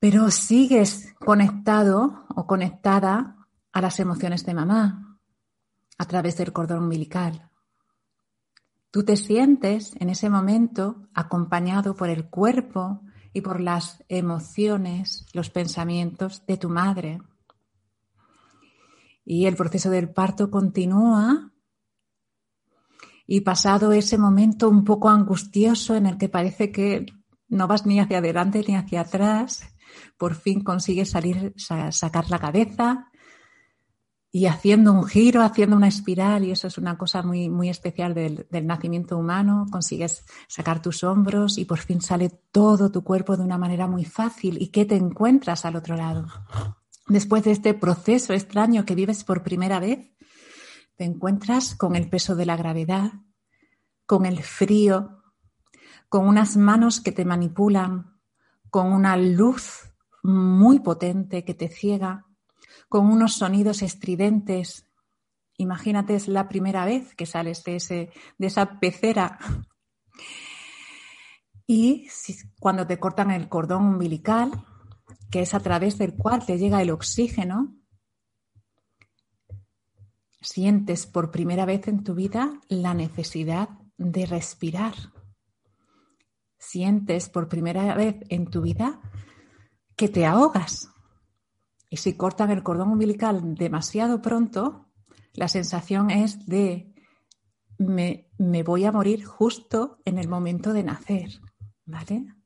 pero 0.00 0.30
sigues 0.30 1.14
conectado 1.18 2.24
o 2.34 2.46
conectada 2.46 3.36
a 3.72 3.80
las 3.82 4.00
emociones 4.00 4.46
de 4.46 4.54
mamá 4.54 5.18
a 5.98 6.04
través 6.06 6.38
del 6.38 6.54
cordón 6.54 6.84
umbilical. 6.84 7.50
Tú 8.90 9.04
te 9.04 9.18
sientes 9.18 9.92
en 10.00 10.08
ese 10.08 10.30
momento 10.30 11.08
acompañado 11.12 11.94
por 11.94 12.08
el 12.08 12.30
cuerpo 12.30 13.02
y 13.34 13.42
por 13.42 13.60
las 13.60 14.02
emociones, 14.08 15.26
los 15.34 15.50
pensamientos 15.50 16.46
de 16.46 16.56
tu 16.56 16.70
madre 16.70 17.20
Y 19.30 19.44
el 19.44 19.56
proceso 19.56 19.90
del 19.90 20.08
parto 20.08 20.50
continúa 20.50 21.52
y 23.26 23.42
pasado 23.42 23.92
ese 23.92 24.16
momento 24.16 24.70
un 24.70 24.84
poco 24.84 25.10
angustioso 25.10 25.94
en 25.94 26.06
el 26.06 26.16
que 26.16 26.30
parece 26.30 26.72
que 26.72 27.04
no 27.46 27.68
vas 27.68 27.84
ni 27.84 28.00
hacia 28.00 28.18
adelante 28.18 28.64
ni 28.66 28.74
hacia 28.74 29.02
atrás, 29.02 29.68
por 30.16 30.34
fin 30.34 30.64
consigues 30.64 31.10
salir, 31.10 31.52
sacar 31.58 32.30
la 32.30 32.38
cabeza 32.38 33.10
y 34.30 34.46
haciendo 34.46 34.94
un 34.94 35.04
giro, 35.04 35.42
haciendo 35.42 35.76
una 35.76 35.88
espiral, 35.88 36.46
y 36.46 36.52
eso 36.52 36.66
es 36.66 36.78
una 36.78 36.96
cosa 36.96 37.22
muy, 37.22 37.50
muy 37.50 37.68
especial 37.68 38.14
del, 38.14 38.46
del 38.50 38.66
nacimiento 38.66 39.18
humano, 39.18 39.66
consigues 39.70 40.24
sacar 40.48 40.80
tus 40.80 41.04
hombros 41.04 41.58
y 41.58 41.66
por 41.66 41.80
fin 41.80 42.00
sale 42.00 42.30
todo 42.50 42.90
tu 42.90 43.04
cuerpo 43.04 43.36
de 43.36 43.42
una 43.42 43.58
manera 43.58 43.88
muy 43.88 44.06
fácil. 44.06 44.56
¿Y 44.58 44.68
qué 44.68 44.86
te 44.86 44.96
encuentras 44.96 45.66
al 45.66 45.76
otro 45.76 45.96
lado? 45.96 46.28
Después 47.08 47.42
de 47.44 47.52
este 47.52 47.72
proceso 47.72 48.34
extraño 48.34 48.84
que 48.84 48.94
vives 48.94 49.24
por 49.24 49.42
primera 49.42 49.80
vez, 49.80 50.10
te 50.96 51.04
encuentras 51.04 51.74
con 51.74 51.96
el 51.96 52.10
peso 52.10 52.36
de 52.36 52.44
la 52.44 52.56
gravedad, 52.56 53.12
con 54.04 54.26
el 54.26 54.42
frío, 54.42 55.22
con 56.10 56.28
unas 56.28 56.56
manos 56.56 57.00
que 57.00 57.12
te 57.12 57.24
manipulan, 57.24 58.20
con 58.70 58.92
una 58.92 59.16
luz 59.16 59.90
muy 60.22 60.80
potente 60.80 61.44
que 61.44 61.54
te 61.54 61.68
ciega, 61.68 62.26
con 62.90 63.06
unos 63.06 63.34
sonidos 63.34 63.80
estridentes. 63.80 64.86
Imagínate, 65.56 66.14
es 66.14 66.28
la 66.28 66.48
primera 66.48 66.84
vez 66.84 67.14
que 67.14 67.24
sales 67.24 67.64
de, 67.64 67.76
ese, 67.76 68.10
de 68.36 68.46
esa 68.46 68.80
pecera. 68.80 69.38
Y 71.66 72.08
cuando 72.60 72.86
te 72.86 72.98
cortan 72.98 73.30
el 73.30 73.48
cordón 73.48 73.84
umbilical, 73.84 74.50
que 75.30 75.42
es 75.42 75.54
a 75.54 75.60
través 75.60 75.98
del 75.98 76.14
cual 76.14 76.44
te 76.44 76.58
llega 76.58 76.82
el 76.82 76.90
oxígeno, 76.90 77.76
sientes 80.40 81.06
por 81.06 81.30
primera 81.30 81.64
vez 81.64 81.88
en 81.88 82.04
tu 82.04 82.14
vida 82.14 82.60
la 82.68 82.94
necesidad 82.94 83.68
de 83.96 84.26
respirar. 84.26 84.94
Sientes 86.58 87.28
por 87.28 87.48
primera 87.48 87.94
vez 87.94 88.16
en 88.28 88.46
tu 88.46 88.62
vida 88.62 89.00
que 89.96 90.08
te 90.08 90.26
ahogas. 90.26 90.90
Y 91.90 91.98
si 91.98 92.14
cortan 92.14 92.50
el 92.50 92.62
cordón 92.62 92.90
umbilical 92.90 93.54
demasiado 93.54 94.20
pronto, 94.20 94.86
la 95.34 95.48
sensación 95.48 96.10
es 96.10 96.46
de 96.46 96.94
me, 97.78 98.28
me 98.38 98.62
voy 98.62 98.84
a 98.84 98.92
morir 98.92 99.24
justo 99.24 99.98
en 100.04 100.18
el 100.18 100.28
momento 100.28 100.72
de 100.72 100.82
nacer. 100.82 101.40
¿Vale? 101.84 102.37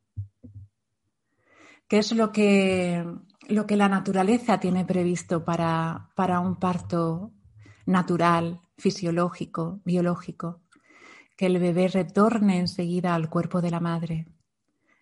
¿Qué 1.93 1.99
es 1.99 2.13
lo 2.13 2.33
que, 2.33 3.05
lo 3.49 3.67
que 3.67 3.77
la 3.77 3.87
naturaleza 3.87 4.59
tiene 4.59 4.87
previsto 4.87 5.45
para, 5.45 6.09
para 6.17 6.41
un 6.41 6.57
parto 6.57 7.35
natural, 7.85 8.63
fisiológico, 8.79 9.83
biológico, 9.85 10.63
que 11.37 11.45
el 11.45 11.59
bebé 11.59 11.89
retorne 11.89 12.61
enseguida 12.61 13.15
al 13.15 13.29
cuerpo 13.29 13.61
de 13.61 13.71
la 13.71 13.81
madre, 13.81 14.27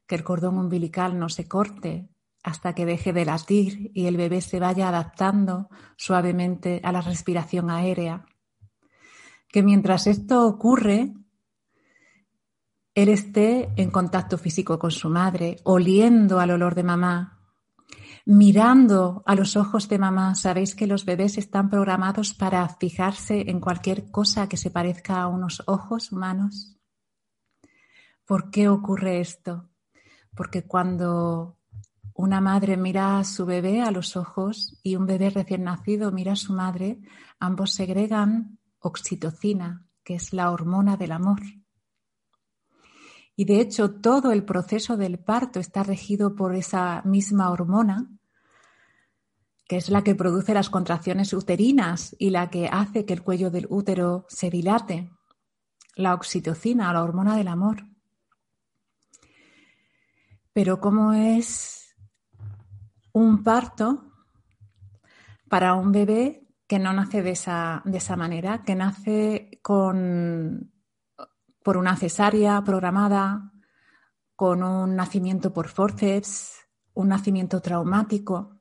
que 0.09 0.17
el 0.17 0.25
cordón 0.25 0.59
umbilical 0.59 1.17
no 1.17 1.29
se 1.29 1.47
corte 1.47 2.09
hasta 2.43 2.75
que 2.75 2.87
deje 2.87 3.13
de 3.13 3.25
latir 3.25 3.93
y 3.95 4.07
el 4.07 4.17
bebé 4.17 4.41
se 4.41 4.59
vaya 4.59 4.89
adaptando 4.89 5.69
suavemente 5.97 6.81
a 6.83 6.91
la 6.91 7.03
respiración 7.03 7.71
aérea, 7.71 8.27
que 9.47 9.63
mientras 9.63 10.09
esto 10.09 10.45
ocurre, 10.45 11.15
él 12.95 13.09
esté 13.09 13.73
en 13.77 13.91
contacto 13.91 14.37
físico 14.37 14.79
con 14.79 14.91
su 14.91 15.09
madre, 15.09 15.59
oliendo 15.65 16.41
al 16.41 16.51
olor 16.51 16.75
de 16.75 16.83
mamá, 16.83 17.41
mirando 18.27 19.23
a 19.27 19.35
los 19.35 19.57
ojos 19.57 19.89
de 19.89 19.99
mamá. 19.99 20.35
Sabéis 20.35 20.75
que 20.75 20.87
los 20.87 21.05
bebés 21.05 21.39
están 21.39 21.71
programados 21.71 22.35
para 22.35 22.69
fijarse 22.69 23.49
en 23.49 23.61
cualquier 23.61 24.11
cosa 24.11 24.49
que 24.49 24.57
se 24.57 24.71
parezca 24.71 25.23
a 25.23 25.29
unos 25.29 25.63
ojos 25.67 26.13
humanos. 26.13 26.77
¿Por 28.25 28.51
qué 28.51 28.69
ocurre 28.69 29.21
esto? 29.21 29.69
Porque 30.35 30.63
cuando 30.63 31.59
una 32.15 32.41
madre 32.41 32.77
mira 32.77 33.19
a 33.19 33.25
su 33.25 33.47
bebé 33.47 33.83
a 33.83 33.91
los 33.91 34.17
ojos 34.17 34.79
y 34.83 34.97
un 34.97 35.07
bebé 35.07 35.31
recién 35.31 35.65
nacido 35.65 36.13
mira 36.13 36.33
a 36.33 36.37
su 36.37 36.53
madre, 36.53 37.01
ambos 37.39 37.73
segregan 37.73 38.59
oxitocina, 38.81 39.87
que 40.05 40.15
es 40.15 40.33
la 40.33 40.51
hormona 40.51 40.97
del 40.97 41.13
amor. 41.13 41.41
Y 43.37 43.45
de 43.45 43.61
hecho 43.61 43.91
todo 43.91 44.33
el 44.33 44.45
proceso 44.45 44.97
del 44.97 45.19
parto 45.19 45.61
está 45.61 45.83
regido 45.83 46.35
por 46.35 46.55
esa 46.55 47.03
misma 47.05 47.51
hormona, 47.51 48.11
que 49.67 49.77
es 49.77 49.89
la 49.89 50.03
que 50.03 50.15
produce 50.15 50.53
las 50.53 50.69
contracciones 50.69 51.33
uterinas 51.33 52.15
y 52.19 52.31
la 52.31 52.51
que 52.51 52.69
hace 52.69 53.05
que 53.05 53.13
el 53.13 53.23
cuello 53.23 53.51
del 53.51 53.67
útero 53.71 54.27
se 54.29 54.51
dilate, 54.51 55.11
la 55.95 56.15
oxitocina, 56.15 56.93
la 56.93 57.03
hormona 57.03 57.37
del 57.37 57.49
amor. 57.49 57.85
Pero 60.53 60.81
¿cómo 60.81 61.13
es 61.13 61.95
un 63.13 63.43
parto 63.43 64.11
para 65.49 65.75
un 65.75 65.93
bebé 65.93 66.47
que 66.67 66.79
no 66.79 66.93
nace 66.93 67.23
de 67.23 67.33
esa, 67.33 67.83
de 67.85 67.99
esa 67.99 68.17
manera, 68.17 68.63
que 68.65 68.75
nace 68.75 69.59
con 69.63 70.73
por 71.63 71.77
una 71.77 71.97
cesárea 71.97 72.63
programada, 72.65 73.53
con 74.37 74.63
un 74.63 74.97
nacimiento 74.97 75.53
por 75.53 75.69
forceps, 75.69 76.55
un 76.95 77.09
nacimiento 77.09 77.61
traumático. 77.61 78.57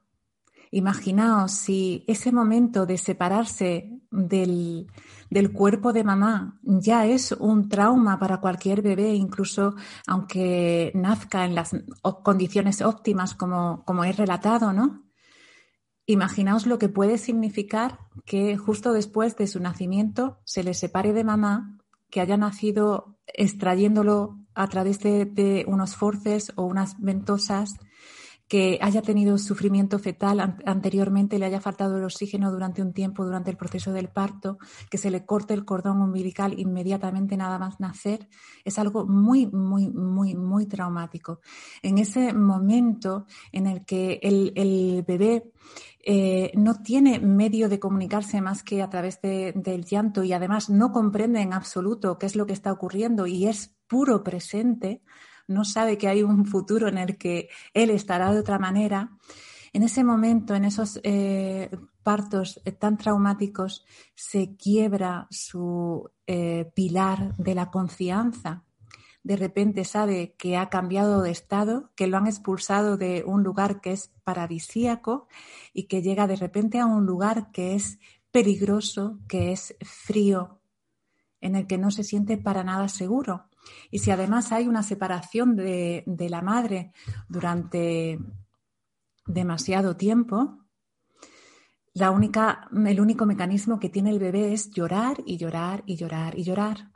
Imaginaos 0.71 1.53
si 1.53 2.03
ese 2.07 2.31
momento 2.31 2.85
de 2.85 2.97
separarse 2.97 3.89
del, 4.11 4.87
del, 5.29 5.51
cuerpo 5.51 5.93
de 5.93 6.03
mamá 6.03 6.59
ya 6.61 7.05
es 7.05 7.31
un 7.31 7.69
trauma 7.69 8.19
para 8.19 8.39
cualquier 8.39 8.81
bebé, 8.81 9.15
incluso 9.15 9.75
aunque 10.05 10.91
nazca 10.93 11.45
en 11.45 11.55
las 11.55 11.71
condiciones 12.23 12.81
óptimas 12.81 13.33
como, 13.33 13.83
como 13.85 14.03
he 14.03 14.11
relatado, 14.11 14.73
¿no? 14.73 15.05
Imaginaos 16.05 16.67
lo 16.67 16.77
que 16.77 16.89
puede 16.89 17.17
significar 17.17 17.99
que 18.25 18.57
justo 18.57 18.93
después 18.93 19.37
de 19.37 19.47
su 19.47 19.59
nacimiento 19.59 20.41
se 20.43 20.63
le 20.63 20.73
separe 20.73 21.13
de 21.13 21.23
mamá 21.23 21.78
que 22.09 22.21
haya 22.21 22.37
nacido 22.37 23.17
extrayéndolo 23.27 24.37
a 24.55 24.67
través 24.67 24.99
de, 24.99 25.65
unos 25.67 25.95
forces 25.95 26.51
o 26.55 26.63
unas 26.63 26.99
ventosas, 26.99 27.75
que 28.49 28.79
haya 28.81 29.03
tenido 29.03 29.37
sufrimiento 29.37 29.99
fetal 29.99 30.57
anteriormente, 30.65 31.37
le 31.37 31.45
haya 31.45 31.61
faltado 31.61 31.97
el 31.97 32.03
oxígeno 32.03 32.51
durante 32.51 32.81
un 32.81 32.93
tiempo 32.93 33.23
durante 33.23 33.51
el 33.51 33.57
proceso 33.57 33.93
del 33.93 34.09
parto, 34.09 34.57
que 34.89 34.97
se 34.97 35.11
le 35.11 35.23
corte 35.23 35.53
el 35.53 35.65
cordón 35.65 36.01
umbilical 36.01 36.59
inmediatamente 36.59 37.37
nada 37.37 37.59
más 37.59 37.79
nacer, 37.79 38.27
es 38.65 38.79
algo 38.79 39.05
muy, 39.05 39.45
muy, 39.45 39.87
muy, 39.89 40.33
muy 40.33 40.65
traumático. 40.65 41.41
En 41.83 41.99
ese 41.99 42.33
momento 42.33 43.27
en 43.51 43.67
el 43.67 43.85
que 43.85 44.19
el, 44.23 45.03
bebé 45.07 45.51
eh, 46.03 46.51
no 46.55 46.81
tiene 46.81 47.19
medio 47.19 47.69
de 47.69 47.79
comunicarse 47.79 48.41
más 48.41 48.63
que 48.63 48.81
a 48.81 48.89
través 48.89 49.21
del 49.21 49.85
llanto 49.85 50.23
y 50.23 50.33
además 50.33 50.71
no 50.71 50.91
comprende 50.91 51.41
en 51.41 51.53
absoluto 51.53 52.17
qué 52.17 52.25
es 52.25 52.35
lo 52.35 52.47
que 52.47 52.53
está 52.53 52.71
ocurriendo 52.71 53.27
y 53.27 53.45
es 53.45 53.75
puro 53.87 54.23
presente, 54.23 55.03
no 55.49 55.65
sabe 55.65 55.97
que 55.97 56.07
hay 56.07 56.23
un 56.23 56.45
futuro 56.45 56.87
en 56.87 56.97
el 56.97 57.17
que 57.17 57.49
él 57.73 57.89
estará 57.89 58.31
de 58.31 58.39
otra 58.39 58.59
manera, 58.59 59.17
en 59.73 59.83
ese 59.83 60.03
momento, 60.03 60.55
en 60.55 60.65
esos 60.65 60.99
eh, 61.03 61.69
partos 62.01 62.61
eh, 62.65 62.71
tan 62.71 62.97
traumáticos, 62.97 63.85
se 64.15 64.55
quiebra 64.55 65.27
su 65.29 66.09
pilar 66.73 67.35
de 67.37 67.55
la 67.55 67.71
confianza 67.71 68.63
de 69.23 69.35
repente 69.35 69.83
sabe 69.83 70.35
que 70.37 70.57
ha 70.57 70.69
cambiado 70.69 71.21
de 71.21 71.31
estado, 71.31 71.91
que 71.95 72.07
lo 72.07 72.17
han 72.17 72.27
expulsado 72.27 72.97
de 72.97 73.23
un 73.25 73.43
lugar 73.43 73.81
que 73.81 73.91
es 73.91 74.11
paradisíaco 74.23 75.27
y 75.73 75.83
que 75.83 76.01
llega 76.01 76.25
de 76.27 76.37
repente 76.37 76.79
a 76.79 76.85
un 76.85 77.05
lugar 77.05 77.51
que 77.51 77.75
es 77.75 77.99
peligroso, 78.31 79.19
que 79.27 79.51
es 79.51 79.75
frío, 79.81 80.61
en 81.41 81.55
el 81.55 81.67
que 81.67 81.77
no 81.77 81.91
se 81.91 82.03
siente 82.03 82.37
para 82.37 82.63
nada 82.63 82.87
seguro. 82.87 83.48
Y 83.91 83.99
si 83.99 84.11
además 84.11 84.51
hay 84.51 84.67
una 84.67 84.83
separación 84.83 85.55
de, 85.55 86.03
de 86.05 86.29
la 86.29 86.41
madre 86.41 86.91
durante 87.27 88.19
demasiado 89.25 89.95
tiempo, 89.95 90.59
la 91.93 92.11
única, 92.11 92.69
el 92.85 92.99
único 93.01 93.25
mecanismo 93.25 93.79
que 93.79 93.89
tiene 93.89 94.11
el 94.11 94.19
bebé 94.19 94.53
es 94.53 94.69
llorar 94.71 95.17
y 95.25 95.37
llorar 95.37 95.83
y 95.85 95.95
llorar 95.95 96.37
y 96.37 96.43
llorar. 96.43 96.91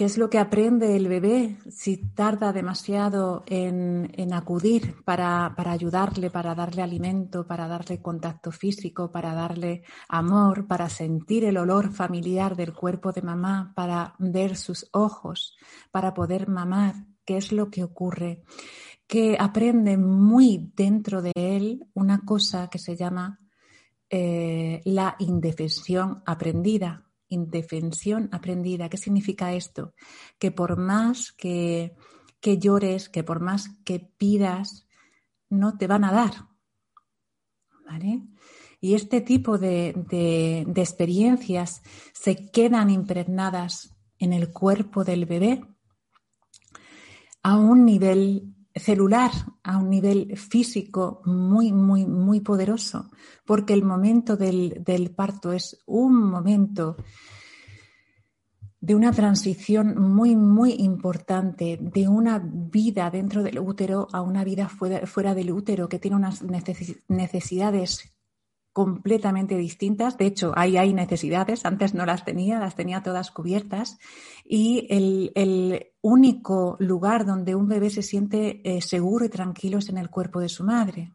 ¿Qué 0.00 0.06
es 0.06 0.16
lo 0.16 0.30
que 0.30 0.38
aprende 0.38 0.96
el 0.96 1.08
bebé 1.08 1.58
si 1.68 1.98
tarda 1.98 2.54
demasiado 2.54 3.44
en, 3.46 4.32
acudir 4.32 4.94
para, 5.04 5.54
ayudarle, 5.54 6.30
para 6.30 6.54
darle 6.54 6.80
alimento, 6.80 7.46
para 7.46 7.68
darle 7.68 8.00
contacto 8.00 8.50
físico, 8.50 9.12
para 9.12 9.34
darle 9.34 9.82
amor, 10.08 10.66
para 10.66 10.88
sentir 10.88 11.44
el 11.44 11.58
olor 11.58 11.92
familiar 11.92 12.56
del 12.56 12.72
cuerpo 12.72 13.12
de 13.12 13.20
mamá, 13.20 13.74
para 13.76 14.14
ver 14.18 14.56
sus 14.56 14.88
ojos, 14.92 15.58
para 15.90 16.14
poder 16.14 16.48
mamar? 16.48 16.94
¿Qué 17.26 17.36
es 17.36 17.52
lo 17.52 17.68
que 17.68 17.84
ocurre? 17.84 18.42
Que 19.06 19.36
aprende 19.38 19.98
muy 19.98 20.72
dentro 20.74 21.20
de 21.20 21.32
él 21.36 21.84
una 21.92 22.24
cosa 22.24 22.70
que 22.70 22.78
se 22.78 22.96
llama 22.96 23.38
eh, 24.08 24.80
la 24.86 25.16
indefensión 25.18 26.22
aprendida. 26.24 27.09
Indefensión 27.30 28.28
aprendida. 28.32 28.90
¿Qué 28.90 28.98
significa 28.98 29.54
esto? 29.54 29.94
Que 30.38 30.50
por 30.50 30.76
más 30.76 31.32
que, 31.32 31.96
que 32.40 32.58
llores, 32.58 33.08
que 33.08 33.24
por 33.24 33.40
más 33.40 33.70
que 33.84 34.00
pidas, 34.00 34.86
no 35.48 35.78
te 35.78 35.86
van 35.86 36.04
a 36.04 36.12
dar. 36.12 36.48
¿Vale? 37.86 38.22
Y 38.80 38.94
este 38.94 39.20
tipo 39.20 39.58
de, 39.58 39.94
de, 40.08 40.80
experiencias 40.80 41.82
se 42.12 42.50
quedan 42.50 42.90
impregnadas 42.90 43.96
en 44.18 44.32
el 44.32 44.52
cuerpo 44.52 45.04
del 45.04 45.26
bebé 45.26 45.62
a 47.42 47.56
un 47.56 47.84
nivel 47.84 48.54
celular, 48.80 49.30
a 49.62 49.78
un 49.78 49.90
nivel 49.90 50.36
físico 50.36 51.22
muy, 51.24 51.72
muy, 51.72 52.06
muy 52.06 52.40
poderoso, 52.40 53.10
porque 53.44 53.74
el 53.74 53.84
momento 53.84 54.36
del, 54.36 54.82
del 54.84 55.10
parto 55.10 55.52
es 55.52 55.82
un 55.86 56.20
momento 56.30 56.96
de 58.80 58.94
una 58.94 59.12
transición 59.12 60.00
muy, 60.00 60.34
muy 60.36 60.72
importante 60.78 61.78
de 61.80 62.08
una 62.08 62.38
vida 62.42 63.10
dentro 63.10 63.42
del 63.42 63.58
útero 63.58 64.08
a 64.12 64.22
una 64.22 64.42
vida 64.42 64.68
fuera, 64.68 65.06
fuera 65.06 65.34
del 65.34 65.52
útero 65.52 65.88
que 65.88 65.98
tiene 65.98 66.16
unas 66.16 66.42
necesidades 66.42 68.14
completamente 68.80 69.58
distintas. 69.58 70.16
De 70.16 70.24
hecho, 70.24 70.54
ahí 70.56 70.78
hay 70.78 70.94
necesidades, 70.94 71.66
antes 71.66 71.92
no 71.92 72.06
las 72.06 72.24
tenía, 72.24 72.58
las 72.58 72.76
tenía 72.76 73.02
todas 73.02 73.30
cubiertas. 73.30 73.98
Y 74.42 74.86
el, 74.88 75.86
único 76.02 76.78
lugar 76.80 77.26
donde 77.26 77.54
un 77.54 77.68
bebé 77.68 77.90
se 77.90 78.00
siente 78.00 78.62
eh, 78.64 78.80
seguro 78.80 79.26
y 79.26 79.28
tranquilo 79.28 79.76
es 79.76 79.90
en 79.90 79.98
el 79.98 80.08
cuerpo 80.08 80.40
de 80.40 80.48
su 80.48 80.64
madre. 80.64 81.12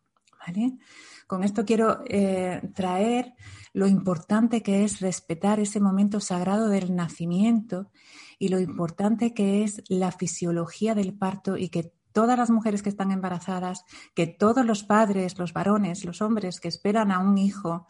Con 1.25 1.43
esto 1.43 1.65
quiero 1.65 2.01
eh, 2.07 2.61
traer 2.75 3.33
lo 3.73 3.87
importante 3.87 4.61
que 4.61 4.83
es 4.83 5.01
respetar 5.01 5.59
ese 5.59 5.79
momento 5.79 6.19
sagrado 6.19 6.69
del 6.69 6.95
nacimiento 6.95 7.89
y 8.37 8.49
lo 8.49 8.59
importante 8.59 9.33
que 9.33 9.63
es 9.63 9.81
la 9.87 10.11
fisiología 10.11 10.93
del 10.93 11.17
parto 11.17 11.57
y 11.57 11.69
que 11.69 11.94
todas 12.15 12.37
las 12.37 12.49
mujeres 12.49 12.81
que 12.81 12.87
están 12.87 13.11
embarazadas, 13.11 13.83
que 14.13 14.25
todos 14.25 14.65
los 14.65 14.85
padres, 14.85 15.37
los 15.37 15.51
varones, 15.51 16.05
los 16.05 16.21
hombres 16.21 16.61
que 16.61 16.69
esperan 16.69 17.11
a 17.11 17.19
un 17.19 17.37
hijo, 17.37 17.87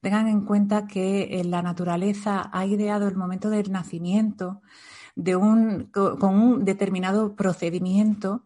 tengan 0.00 0.28
en 0.28 0.46
cuenta 0.46 0.86
que 0.86 1.42
la 1.44 1.60
naturaleza 1.60 2.48
ha 2.54 2.64
ideado 2.64 3.06
el 3.06 3.16
momento 3.16 3.50
del 3.50 3.70
nacimiento 3.70 4.62
de 5.14 5.36
un, 5.36 5.90
con 5.92 6.34
un 6.34 6.64
determinado 6.64 7.36
procedimiento 7.36 8.44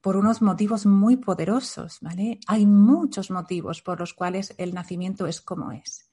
por 0.00 0.16
unos 0.16 0.42
motivos 0.42 0.86
muy 0.86 1.16
poderosos, 1.16 1.98
¿vale? 2.00 2.38
Hay 2.46 2.64
muchos 2.64 3.32
motivos 3.32 3.82
por 3.82 3.98
los 3.98 4.14
cuales 4.14 4.54
el 4.58 4.74
nacimiento 4.74 5.26
es 5.26 5.40
como 5.40 5.72
es. 5.72 6.08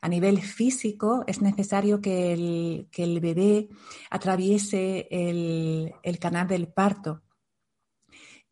A 0.00 0.08
nivel 0.08 0.42
físico 0.42 1.22
es 1.28 1.40
necesario 1.40 2.00
que 2.00 2.32
el, 2.32 3.20
bebé 3.20 3.68
atraviese 4.10 5.06
el 5.10 6.18
canal 6.18 6.48
del 6.48 6.66
parto 6.66 7.23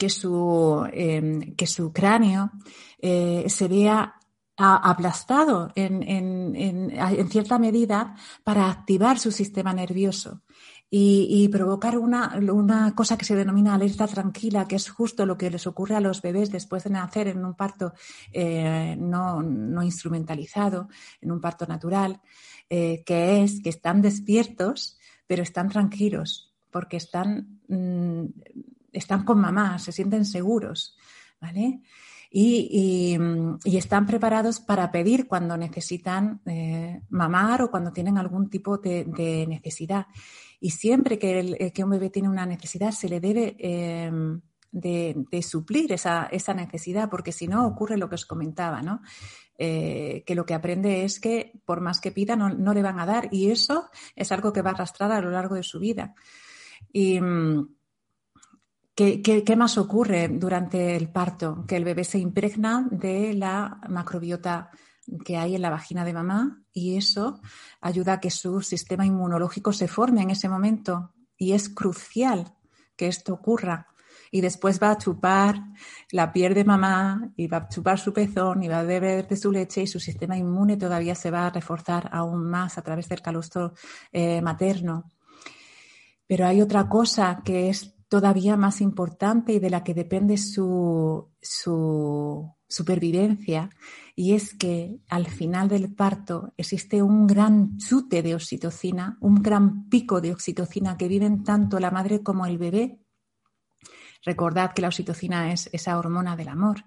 que 0.02 0.08
su, 0.08 0.84
em, 0.92 1.54
que 1.54 1.68
su 1.68 1.92
cráneo 1.92 2.50
eh, 2.98 3.44
se 3.46 3.68
vea 3.68 4.16
aplastado 4.56 5.70
en, 5.76 6.02
en, 6.02 7.30
cierta 7.30 7.56
medida 7.60 8.16
para 8.42 8.68
activar 8.68 9.20
su 9.20 9.30
sistema 9.30 9.72
nervioso 9.72 10.42
y, 10.90 11.48
provocar 11.48 11.96
una, 11.96 12.36
una, 12.52 12.94
cosa 12.96 13.16
que 13.16 13.24
se 13.24 13.36
denomina 13.36 13.74
alerta 13.74 14.08
tranquila, 14.08 14.66
que 14.66 14.76
es 14.76 14.90
justo 14.90 15.24
lo 15.24 15.38
que 15.38 15.50
les 15.50 15.68
ocurre 15.68 15.94
a 15.94 16.00
los 16.00 16.20
bebés 16.20 16.50
después 16.50 16.82
de 16.82 16.90
nacer 16.90 17.28
en 17.28 17.44
un 17.44 17.54
parto 17.54 17.94
eh, 18.32 18.96
no, 18.98 19.40
no, 19.40 19.82
instrumentalizado, 19.84 20.88
en 21.20 21.30
un 21.30 21.40
parto 21.40 21.64
natural, 21.66 22.20
eh, 22.68 23.04
que 23.06 23.42
es 23.42 23.62
que 23.62 23.70
están 23.70 24.02
despiertos, 24.02 24.98
pero 25.28 25.42
están 25.44 25.68
tranquilos, 25.68 26.52
porque 26.72 26.96
están 26.96 27.60
mm, 27.68 28.24
están 28.92 29.24
con 29.24 29.40
mamá, 29.40 29.78
se 29.78 29.92
sienten 29.92 30.24
seguros, 30.24 30.96
¿vale? 31.40 31.80
Y, 32.34 33.18
están 33.64 34.06
preparados 34.06 34.60
para 34.60 34.90
pedir 34.90 35.26
cuando 35.26 35.56
necesitan 35.56 36.40
eh, 36.46 37.02
mamar 37.10 37.62
o 37.62 37.70
cuando 37.70 37.92
tienen 37.92 38.16
algún 38.16 38.48
tipo 38.48 38.78
de, 38.78 39.46
necesidad. 39.48 40.06
Y 40.60 40.70
siempre 40.70 41.18
que, 41.18 41.72
un 41.84 41.90
bebé 41.90 42.08
tiene 42.08 42.30
una 42.30 42.46
necesidad, 42.46 42.92
se 42.92 43.08
le 43.08 43.20
debe 43.20 43.56
em, 43.58 44.40
de, 44.70 45.42
suplir 45.42 45.92
esa, 45.92 46.30
necesidad, 46.54 47.10
porque 47.10 47.32
si 47.32 47.48
no 47.48 47.66
ocurre 47.66 47.98
lo 47.98 48.08
que 48.08 48.14
os 48.14 48.24
comentaba, 48.24 48.80
¿no? 48.80 49.02
Eh, 49.58 50.24
que 50.26 50.34
lo 50.34 50.46
que 50.46 50.54
aprende 50.54 51.04
es 51.04 51.20
que 51.20 51.52
por 51.66 51.82
más 51.82 52.00
que 52.00 52.10
pida 52.10 52.34
no, 52.34 52.48
no, 52.48 52.72
le 52.72 52.82
van 52.82 52.98
a 52.98 53.06
dar 53.06 53.28
y 53.30 53.50
eso 53.50 53.90
es 54.16 54.32
algo 54.32 54.52
que 54.52 54.62
va 54.62 54.70
a 54.70 54.72
arrastrar 54.72 55.12
a 55.12 55.20
lo 55.20 55.30
largo 55.30 55.54
de 55.54 55.62
su 55.62 55.78
vida. 55.78 56.14
Y, 56.92 57.20
¿Qué, 58.94 59.54
más 59.56 59.78
ocurre 59.78 60.28
durante 60.28 60.96
el 60.96 61.08
parto? 61.08 61.64
Que 61.66 61.76
el 61.76 61.84
bebé 61.84 62.04
se 62.04 62.18
impregna 62.18 62.86
de 62.90 63.32
la 63.32 63.80
macrobiota 63.88 64.70
que 65.24 65.38
hay 65.38 65.54
en 65.54 65.62
la 65.62 65.70
vagina 65.70 66.04
de 66.04 66.12
mamá 66.12 66.62
y 66.72 66.96
eso 66.96 67.40
ayuda 67.80 68.14
a 68.14 68.20
que 68.20 68.30
su 68.30 68.60
sistema 68.60 69.06
inmunológico 69.06 69.72
se 69.72 69.88
forme 69.88 70.22
en 70.22 70.30
ese 70.30 70.48
momento 70.48 71.14
y 71.38 71.52
es 71.52 71.70
crucial 71.70 72.54
que 72.94 73.08
esto 73.08 73.32
ocurra. 73.32 73.86
Y 74.30 74.42
después 74.42 74.80
va 74.82 74.90
a 74.90 74.98
chupar 74.98 75.56
la 76.10 76.32
piel 76.32 76.52
de 76.54 76.64
mamá 76.64 77.32
y 77.36 77.46
va 77.46 77.58
a 77.58 77.68
chupar 77.68 77.98
su 77.98 78.12
pezón 78.12 78.62
y 78.62 78.68
va 78.68 78.80
a 78.80 78.84
beber 78.84 79.26
de 79.26 79.36
su 79.36 79.50
leche 79.50 79.82
y 79.82 79.86
su 79.86 80.00
sistema 80.00 80.36
inmune 80.36 80.76
todavía 80.76 81.14
se 81.14 81.30
va 81.30 81.46
a 81.46 81.50
reforzar 81.50 82.10
aún 82.12 82.48
más 82.48 82.76
a 82.76 82.82
través 82.82 83.08
del 83.08 83.22
calostro 83.22 83.72
eh, 84.10 84.40
materno. 84.42 85.10
Pero 86.26 86.46
hay 86.46 86.60
otra 86.60 86.88
cosa 86.88 87.42
que 87.44 87.68
es 87.70 87.94
todavía 88.12 88.58
más 88.58 88.82
importante 88.82 89.54
y 89.54 89.58
de 89.58 89.70
la 89.70 89.82
que 89.82 89.94
depende 89.94 90.36
su, 90.36 91.30
supervivencia, 92.68 93.70
y 94.14 94.34
es 94.34 94.52
que 94.52 94.98
al 95.08 95.28
final 95.28 95.70
del 95.70 95.94
parto 95.94 96.52
existe 96.58 97.02
un 97.02 97.26
gran 97.26 97.78
chute 97.78 98.22
de 98.22 98.34
oxitocina, 98.34 99.16
un 99.22 99.36
gran 99.36 99.88
pico 99.88 100.20
de 100.20 100.30
oxitocina 100.30 100.98
que 100.98 101.08
viven 101.08 101.42
tanto 101.42 101.80
la 101.80 101.90
madre 101.90 102.22
como 102.22 102.44
el 102.44 102.58
bebé. 102.58 103.00
Recordad 104.22 104.74
que 104.74 104.82
la 104.82 104.88
oxitocina 104.88 105.50
es 105.50 105.70
esa 105.72 105.96
hormona 105.96 106.36
del 106.36 106.48
amor. 106.48 106.84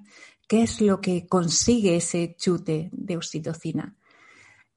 ¿Qué 0.47 0.61
es 0.61 0.79
lo 0.79 1.01
que 1.01 1.25
consigue 1.25 1.95
ese 1.95 2.35
chute 2.37 2.91
de 2.91 3.17
oxitocina? 3.17 3.97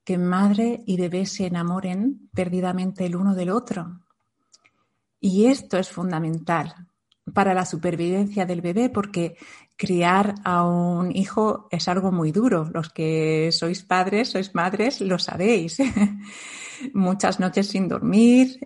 Que 0.02 0.16
madre 0.16 0.82
y 0.86 0.96
bebé 0.96 1.26
se 1.26 1.44
enamoren 1.44 2.30
perdidamente 2.32 3.04
el 3.04 3.16
uno 3.16 3.34
del 3.34 3.50
otro, 3.50 4.00
y 5.20 5.46
esto 5.46 5.78
es 5.78 5.88
fundamental 5.88 6.74
para 7.34 7.54
la 7.54 7.64
supervivencia 7.64 8.46
del 8.46 8.60
bebé 8.60 8.88
porque 8.88 9.36
criar 9.76 10.34
a 10.44 10.64
un 10.64 11.14
hijo 11.14 11.68
es 11.70 11.88
algo 11.88 12.10
muy 12.10 12.32
duro. 12.32 12.68
Los 12.72 12.90
que 12.90 13.50
sois 13.52 13.82
padres, 13.82 14.30
sois 14.30 14.54
madres, 14.54 15.00
lo 15.00 15.18
sabéis. 15.18 15.78
Muchas 16.94 17.40
noches 17.40 17.68
sin 17.68 17.88
dormir, 17.88 18.58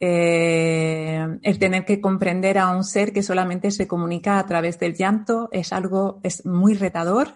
eh, 0.00 1.26
el 1.42 1.58
tener 1.58 1.84
que 1.84 2.00
comprender 2.00 2.58
a 2.58 2.70
un 2.70 2.84
ser 2.84 3.12
que 3.12 3.22
solamente 3.22 3.70
se 3.70 3.88
comunica 3.88 4.38
a 4.38 4.46
través 4.46 4.78
del 4.78 4.94
llanto 4.94 5.48
es 5.52 5.72
algo, 5.72 6.20
es 6.22 6.46
muy 6.46 6.74
retador. 6.74 7.34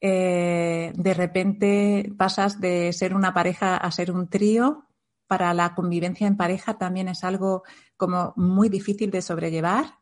Eh, 0.00 0.92
de 0.94 1.14
repente 1.14 2.12
pasas 2.16 2.60
de 2.60 2.92
ser 2.92 3.14
una 3.14 3.32
pareja 3.32 3.76
a 3.76 3.90
ser 3.90 4.10
un 4.10 4.28
trío 4.28 4.86
para 5.26 5.54
la 5.54 5.74
convivencia 5.74 6.26
en 6.26 6.36
pareja 6.36 6.78
también 6.78 7.08
es 7.08 7.24
algo 7.24 7.62
como 7.96 8.32
muy 8.36 8.68
difícil 8.68 9.10
de 9.10 9.22
sobrellevar. 9.22 9.98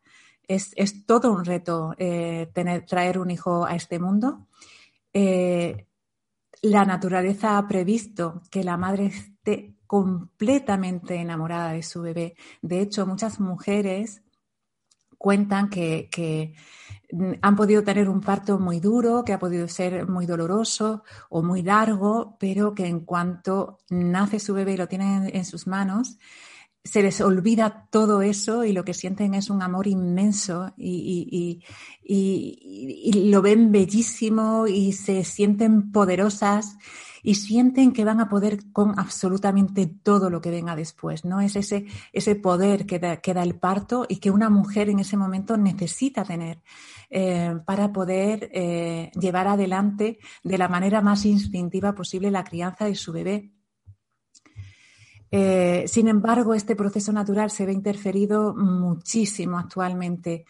Es, 0.48 0.74
todo 1.06 1.32
un 1.32 1.44
reto 1.44 1.94
eh, 1.98 2.50
tener, 2.52 2.84
traer 2.84 3.18
un 3.18 3.30
hijo 3.30 3.64
a 3.64 3.74
este 3.74 3.98
mundo. 3.98 4.48
Eh, 5.12 5.86
la 6.62 6.84
naturaleza 6.84 7.58
ha 7.58 7.66
previsto 7.66 8.42
que 8.50 8.62
la 8.64 8.76
madre 8.76 9.06
esté 9.06 9.74
completamente 9.86 11.16
enamorada 11.16 11.72
de 11.72 11.82
su 11.82 12.02
bebé. 12.02 12.34
De 12.62 12.80
hecho, 12.80 13.06
muchas 13.06 13.40
mujeres 13.40 14.22
cuentan 15.18 15.68
que, 15.68 16.54
han 17.42 17.56
podido 17.56 17.82
tener 17.84 18.08
un 18.08 18.20
parto 18.20 18.58
muy 18.58 18.80
duro, 18.80 19.24
que 19.24 19.32
ha 19.32 19.38
podido 19.38 19.68
ser 19.68 20.08
muy 20.08 20.26
doloroso 20.26 21.04
o 21.28 21.42
muy 21.42 21.62
largo, 21.62 22.36
pero 22.40 22.74
que 22.74 22.86
en 22.86 23.00
cuanto 23.00 23.78
nace 23.90 24.38
su 24.38 24.54
bebé 24.54 24.74
y 24.74 24.76
lo 24.76 24.88
tienen 24.88 25.30
en, 25.32 25.44
sus 25.44 25.66
manos, 25.66 26.18
se 26.82 27.02
les 27.02 27.20
olvida 27.20 27.88
todo 27.90 28.22
eso 28.22 28.64
y 28.64 28.72
lo 28.72 28.84
que 28.84 28.94
sienten 28.94 29.34
es 29.34 29.50
un 29.50 29.62
amor 29.62 29.86
inmenso 29.86 30.72
y, 30.76 31.62
y, 32.02 33.30
lo 33.30 33.42
ven 33.42 33.70
bellísimo 33.70 34.66
y 34.66 34.92
se 34.92 35.22
sienten 35.24 35.92
poderosas 35.92 36.76
y 37.22 37.36
sienten 37.36 37.92
que 37.92 38.04
van 38.04 38.20
a 38.20 38.28
poder 38.28 38.70
con 38.72 38.98
absolutamente 38.98 39.86
todo 39.86 40.28
lo 40.28 40.40
que 40.40 40.50
venga 40.50 40.74
después, 40.74 41.24
¿no? 41.24 41.40
Es 41.40 41.56
ese, 41.56 41.86
ese 42.12 42.34
poder 42.34 42.84
que 42.84 42.98
da, 42.98 43.18
que 43.18 43.32
da 43.32 43.42
el 43.42 43.54
parto 43.54 44.06
y 44.08 44.16
que 44.16 44.30
una 44.30 44.50
mujer 44.50 44.88
en 44.88 44.98
ese 44.98 45.16
momento 45.16 45.56
necesita 45.56 46.24
tener 46.24 46.62
eh, 47.10 47.54
para 47.64 47.92
poder 47.92 48.50
eh, 48.52 49.10
llevar 49.20 49.46
adelante 49.46 50.18
de 50.42 50.58
la 50.58 50.68
manera 50.68 51.00
más 51.00 51.24
instintiva 51.24 51.94
posible 51.94 52.30
la 52.30 52.44
crianza 52.44 52.86
de 52.86 52.94
su 52.94 53.12
bebé. 53.12 53.52
Eh, 55.34 55.84
sin 55.86 56.08
embargo, 56.08 56.52
este 56.52 56.76
proceso 56.76 57.10
natural 57.10 57.50
se 57.50 57.64
ve 57.64 57.72
interferido 57.72 58.54
muchísimo 58.54 59.58
actualmente. 59.58 60.44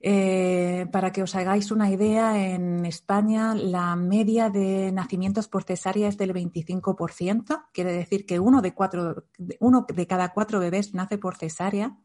Eh, 0.00 0.86
para 0.92 1.10
que 1.10 1.22
os 1.22 1.34
hagáis 1.34 1.72
una 1.72 1.90
idea, 1.90 2.54
en 2.54 2.86
España 2.86 3.54
la 3.54 3.96
media 3.96 4.48
de 4.48 4.92
nacimientos 4.92 5.48
por 5.48 5.64
cesárea 5.64 6.08
es 6.08 6.16
del 6.16 6.32
25%, 6.32 7.66
quiere 7.72 7.92
decir 7.92 8.24
que 8.24 8.38
uno 8.38 8.62
de, 8.62 8.74
cuatro, 8.74 9.24
uno 9.58 9.86
de 9.88 10.06
cada 10.06 10.32
cuatro 10.32 10.60
bebés 10.60 10.94
nace 10.94 11.18
por 11.18 11.36
cesárea. 11.36 11.96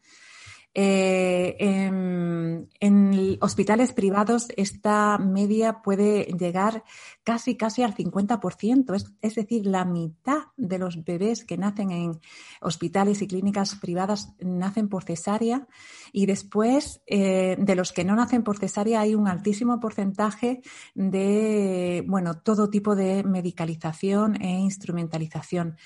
Eh, 0.75 1.55
en, 1.59 3.38
hospitales 3.41 3.93
privados 3.93 4.47
esta 4.55 5.17
media 5.17 5.81
puede 5.81 6.23
llegar 6.38 6.83
casi 7.23 7.55
casi 7.55 7.83
al 7.83 7.95
50%, 7.95 8.95
es, 8.95 9.13
es, 9.21 9.36
decir, 9.36 9.65
la 9.65 9.86
mitad 9.86 10.43
de 10.57 10.79
los 10.79 11.03
bebés 11.03 11.43
que 11.45 11.57
nacen 11.57 11.91
en 11.91 12.19
hospitales 12.62 13.21
y 13.21 13.27
clínicas 13.27 13.75
privadas 13.75 14.33
nacen 14.39 14.89
por 14.89 15.03
cesárea 15.03 15.67
y 16.12 16.25
después 16.25 17.01
eh, 17.05 17.55
de 17.59 17.75
los 17.75 17.91
que 17.91 18.03
no 18.03 18.15
nacen 18.15 18.43
por 18.43 18.57
cesárea 18.57 19.01
hay 19.01 19.15
un 19.15 19.27
altísimo 19.27 19.79
porcentaje 19.79 20.62
de 20.95 22.03
bueno 22.07 22.39
todo 22.39 22.69
tipo 22.69 22.95
de 22.95 23.23
medicalización 23.23 24.41
e 24.41 24.59
instrumentalización. 24.59 25.77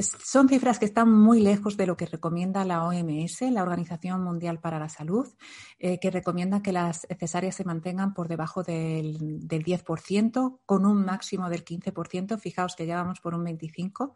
Son 0.00 0.48
cifras 0.48 0.78
que 0.78 0.84
están 0.84 1.10
muy 1.10 1.40
lejos 1.40 1.76
de 1.76 1.86
lo 1.86 1.96
que 1.96 2.06
recomienda 2.06 2.64
la 2.64 2.84
OMS, 2.84 3.40
la 3.50 3.62
Organización 3.62 4.22
Mundial 4.22 4.60
para 4.60 4.78
la 4.78 4.88
Salud, 4.88 5.26
eh, 5.78 5.98
que 5.98 6.10
recomienda 6.10 6.62
que 6.62 6.72
las 6.72 7.06
cesáreas 7.18 7.54
se 7.54 7.64
mantengan 7.64 8.12
por 8.12 8.28
debajo 8.28 8.62
del, 8.62 9.46
del 9.46 9.64
10%, 9.64 10.60
con 10.66 10.84
un 10.84 11.04
máximo 11.04 11.48
del 11.48 11.64
15%. 11.64 12.38
Fijaos 12.38 12.76
que 12.76 12.86
ya 12.86 12.96
vamos 12.96 13.20
por 13.20 13.34
un 13.34 13.44
25%. 13.44 14.12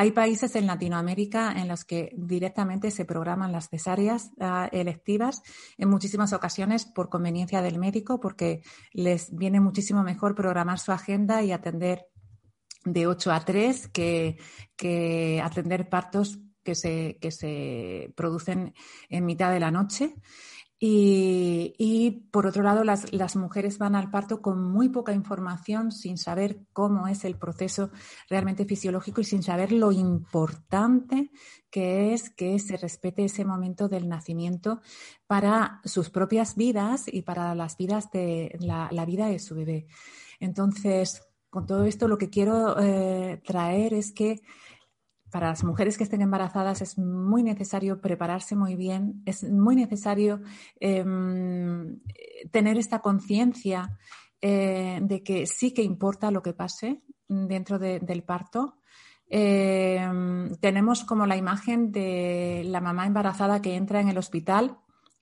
Hay 0.00 0.12
países 0.12 0.54
en 0.54 0.68
Latinoamérica 0.68 1.50
en 1.60 1.66
los 1.66 1.84
que 1.84 2.12
directamente 2.16 2.92
se 2.92 3.04
programan 3.04 3.50
las 3.50 3.68
cesáreas 3.68 4.30
uh, 4.36 4.68
electivas 4.70 5.42
en 5.76 5.88
muchísimas 5.88 6.32
ocasiones 6.32 6.84
por 6.84 7.08
conveniencia 7.08 7.62
del 7.62 7.80
médico, 7.80 8.20
porque 8.20 8.62
les 8.92 9.34
viene 9.34 9.58
muchísimo 9.58 10.04
mejor 10.04 10.36
programar 10.36 10.78
su 10.78 10.92
agenda 10.92 11.42
y 11.42 11.50
atender 11.50 12.06
de 12.92 13.06
8 13.06 13.32
a 13.32 13.44
3 13.44 13.88
que, 13.88 14.38
que 14.76 15.40
atender 15.42 15.88
partos 15.88 16.38
que 16.62 16.74
se, 16.74 17.18
que 17.20 17.30
se 17.30 18.12
producen 18.14 18.74
en 19.08 19.24
mitad 19.24 19.52
de 19.52 19.60
la 19.60 19.70
noche. 19.70 20.14
Y, 20.80 21.74
y, 21.76 22.28
por 22.30 22.46
otro 22.46 22.62
lado, 22.62 22.84
las, 22.84 23.12
las, 23.12 23.34
mujeres 23.34 23.78
van 23.78 23.96
al 23.96 24.12
parto 24.12 24.40
con 24.40 24.62
muy 24.62 24.90
poca 24.90 25.12
información, 25.12 25.90
sin 25.90 26.18
saber 26.18 26.60
cómo 26.72 27.08
es 27.08 27.24
el 27.24 27.36
proceso 27.36 27.90
realmente 28.30 28.64
fisiológico 28.64 29.20
y 29.20 29.24
sin 29.24 29.42
saber 29.42 29.72
lo 29.72 29.90
importante 29.90 31.32
que 31.68 32.14
es 32.14 32.30
que 32.30 32.60
se 32.60 32.76
respete 32.76 33.24
ese 33.24 33.44
momento 33.44 33.88
del 33.88 34.08
nacimiento 34.08 34.80
para 35.26 35.80
sus 35.84 36.10
propias 36.10 36.54
vidas 36.54 37.06
y 37.12 37.22
para 37.22 37.56
las 37.56 37.76
vidas 37.76 38.12
de 38.12 38.56
la, 38.60 38.88
la 38.92 39.04
vida 39.04 39.26
de 39.26 39.40
su 39.40 39.56
bebé. 39.56 39.88
Entonces, 40.38 41.27
con 41.50 41.66
todo 41.66 41.84
esto 41.84 42.08
lo 42.08 42.18
que 42.18 42.30
quiero 42.30 42.78
eh, 42.80 43.40
traer 43.44 43.94
es 43.94 44.12
que 44.12 44.40
para 45.30 45.48
las 45.48 45.64
mujeres 45.64 45.98
que 45.98 46.04
estén 46.04 46.22
embarazadas 46.22 46.80
es 46.80 46.98
muy 46.98 47.42
necesario 47.42 48.00
prepararse 48.00 48.56
muy 48.56 48.76
bien, 48.76 49.22
es 49.26 49.44
muy 49.44 49.76
necesario 49.76 50.40
eh, 50.80 51.04
tener 52.50 52.78
esta 52.78 53.00
conciencia 53.00 53.98
eh, 54.40 55.00
de 55.02 55.22
que 55.22 55.46
sí 55.46 55.74
que 55.74 55.82
importa 55.82 56.30
lo 56.30 56.42
que 56.42 56.54
pase 56.54 57.02
dentro 57.28 57.78
de, 57.78 58.00
del 58.00 58.22
parto. 58.22 58.78
Em, 59.28 60.54
tenemos 60.56 61.04
como 61.04 61.26
la 61.26 61.36
imagen 61.36 61.92
de 61.92 62.62
la 62.64 62.80
mamá 62.80 63.06
embarazada 63.06 63.60
que 63.60 63.74
entra 63.74 64.00
en 64.00 64.08
el 64.08 64.16
hospital 64.16 64.78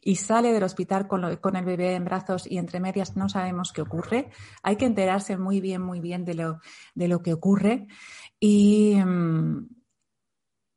y 0.07 0.14
sale 0.14 0.53
del 0.53 0.62
hospital 0.62 1.09
con, 1.09 1.25
el 1.25 1.64
bebé 1.64 1.97
en 1.97 2.05
brazos 2.05 2.47
y 2.49 2.59
entre 2.59 2.79
medias 2.79 3.16
no 3.16 3.29
sabemos 3.29 3.73
qué 3.73 3.83
ocurre. 3.83 4.31
Hay 4.62 4.77
que 4.77 4.85
enterarse 4.85 5.37
muy 5.37 5.61
bien, 5.61 5.83
muy 5.83 5.99
bien 5.99 6.25
de 6.25 6.35
lo, 6.35 6.61
de 6.95 7.09
lo 7.09 7.23
que 7.23 7.33
ocurre. 7.33 7.88
Y, 8.38 8.95
mm, 9.05 9.66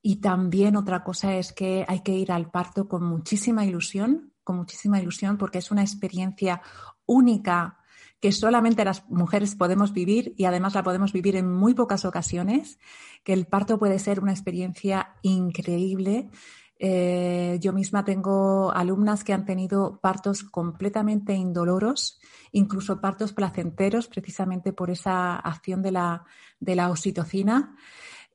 y 0.02 0.16
también 0.16 0.76
otra 0.76 1.04
cosa 1.04 1.36
es 1.36 1.54
que 1.54 1.86
hay 1.88 2.02
que 2.02 2.18
ir 2.18 2.32
al 2.32 2.50
parto 2.50 2.88
con 2.88 3.04
muchísima 3.04 3.64
ilusión, 3.64 4.34
con 4.44 4.58
muchísima 4.58 5.00
ilusión, 5.00 5.38
porque 5.38 5.60
es 5.60 5.70
una 5.70 5.84
experiencia 5.84 6.64
única 7.06 7.78
que 8.20 8.32
solamente 8.32 8.84
las 8.84 9.08
mujeres 9.12 9.54
podemos 9.56 9.94
vivir 9.94 10.34
y 10.38 10.46
además 10.46 10.74
la 10.74 10.82
podemos 10.82 11.14
vivir 11.14 11.36
en 11.36 11.54
muy 11.54 11.76
pocas 11.76 12.04
ocasiones, 12.04 12.80
que 13.24 13.34
el 13.34 13.46
parto 13.46 13.78
puede 13.78 14.00
ser 14.00 14.22
una 14.22 14.32
experiencia 14.32 15.18
increíble 15.22 16.32
eh, 16.80 17.58
yo 17.60 17.74
misma 17.74 18.06
tengo 18.06 18.72
alumnas 18.72 19.26
que 19.26 19.34
han 19.34 19.46
tenido 19.46 20.00
partos 20.00 20.44
completamente 20.44 21.34
indoloros, 21.34 22.20
incluso 22.54 23.02
partos 23.02 23.34
placenteros, 23.34 24.08
precisamente 24.08 24.72
por 24.72 24.90
esa 24.90 25.36
acción 25.36 25.82
de 25.82 25.92
la, 25.92 26.24
de 26.62 26.76
la 26.76 26.90
oxitocina. 26.90 27.76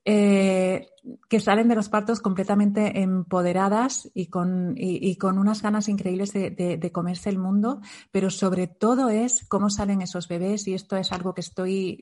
Eh, 0.07 0.87
que 1.27 1.39
salen 1.39 1.67
de 1.67 1.73
los 1.73 1.89
partos 1.89 2.21
completamente 2.21 3.01
empoderadas 3.01 4.11
y 4.13 4.27
con, 4.27 4.75
y, 4.77 5.15
con 5.17 5.39
unas 5.39 5.63
ganas 5.63 5.87
increíbles 5.89 6.31
de, 6.31 6.51
de, 6.51 6.91
comerse 6.91 7.29
el 7.29 7.39
mundo, 7.39 7.81
pero 8.11 8.29
sobre 8.29 8.67
todo 8.67 9.09
es 9.09 9.45
cómo 9.47 9.71
salen 9.71 10.03
esos 10.03 10.27
bebés 10.27 10.67
y 10.67 10.75
esto 10.75 10.95
es 10.95 11.11
algo 11.11 11.33
que 11.33 11.41
estoy, 11.41 12.01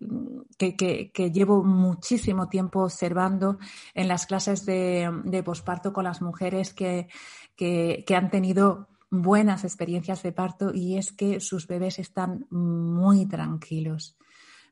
que, 0.57 0.75
que, 0.75 1.31
llevo 1.31 1.63
muchísimo 1.63 2.49
tiempo 2.49 2.83
observando 2.83 3.57
en 3.93 4.09
las 4.09 4.25
clases 4.25 4.65
de, 4.65 5.09
de 5.23 5.43
posparto 5.43 5.93
con 5.93 6.03
las 6.03 6.21
mujeres 6.21 6.73
que, 6.73 7.07
que 7.55 8.15
han 8.15 8.29
tenido 8.29 8.89
buenas 9.11 9.63
experiencias 9.63 10.23
de 10.23 10.31
parto 10.33 10.73
y 10.73 10.97
es 10.97 11.13
que 11.13 11.39
sus 11.39 11.67
bebés 11.67 11.99
están 11.99 12.47
muy 12.49 13.25
tranquilos 13.27 14.17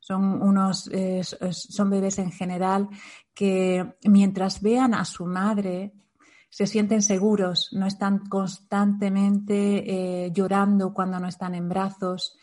son 0.01 0.41
unos, 0.41 0.89
eh, 0.91 1.21
son 1.23 1.89
bebés 1.89 2.19
en 2.19 2.31
general 2.31 2.89
que 3.33 3.95
mientras 4.03 4.61
vean 4.61 4.93
a 4.93 5.05
su 5.05 5.25
madre 5.25 5.93
se 6.49 6.67
sienten 6.67 7.01
seguros, 7.01 7.69
no 7.71 7.87
están 7.87 8.25
constantemente 8.27 10.25
eh, 10.25 10.31
llorando 10.33 10.93
cuando 10.93 11.17
no 11.19 11.27
están 11.27 11.55
en 11.55 11.69
brazos, 11.69 12.37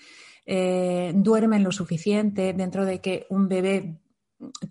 eh, 0.47 1.13
duermen 1.15 1.63
lo 1.63 1.73
suficiente 1.73 2.55
dentro 2.55 2.87
de 2.87 3.03
que 3.03 3.27
un 3.29 3.49
bebé 3.49 4.01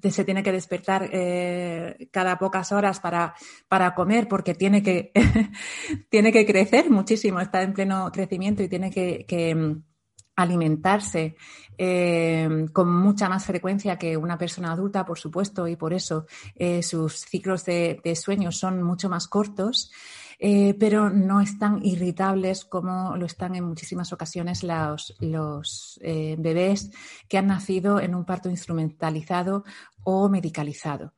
se 0.10 0.26
tiene 0.26 0.42
que 0.42 0.52
despertar 0.52 1.10
eh, 1.12 2.10
cada 2.10 2.40
pocas 2.40 2.72
horas 2.72 3.00
para, 3.00 3.36
para 3.68 3.94
comer 3.94 4.28
porque 4.28 4.56
tiene 4.56 4.82
que, 4.82 5.12
tiene 6.10 6.32
que 6.32 6.46
crecer 6.46 6.90
muchísimo, 6.90 7.40
está 7.40 7.62
en 7.62 7.74
pleno 7.74 8.10
crecimiento 8.12 8.64
y 8.64 8.70
tiene 8.70 8.90
que 8.90 9.26
alimentarse 10.38 11.36
eh, 11.78 12.68
con 12.72 12.90
mucha 12.90 13.28
más 13.28 13.46
frecuencia 13.46 13.98
que 13.98 14.16
una 14.16 14.38
persona 14.38 14.72
adulta, 14.72 15.06
por 15.06 15.20
supuesto, 15.20 15.68
y 15.68 15.76
por 15.76 15.94
eso 15.94 16.26
eh, 16.56 16.82
sus 16.82 17.26
ciclos 17.26 17.66
de, 17.66 18.00
de, 18.04 18.16
sueño 18.16 18.52
son 18.52 18.82
mucho 18.82 19.10
más 19.10 19.28
cortos, 19.28 19.92
eh, 20.40 20.76
pero 20.80 21.10
no 21.10 21.42
están 21.42 21.84
irritables 21.84 22.66
como 22.66 23.18
lo 23.18 23.26
están 23.26 23.56
en 23.56 23.64
muchísimas 23.64 24.14
ocasiones 24.14 24.64
los, 24.64 25.16
los 25.20 26.00
bebés 26.04 26.92
que 27.28 27.40
han 27.40 27.48
nacido 27.48 28.00
en 28.00 28.14
un 28.14 28.24
parto 28.24 28.50
instrumentalizado 28.50 29.64
o 30.04 30.30
medicalizado. 30.30 31.14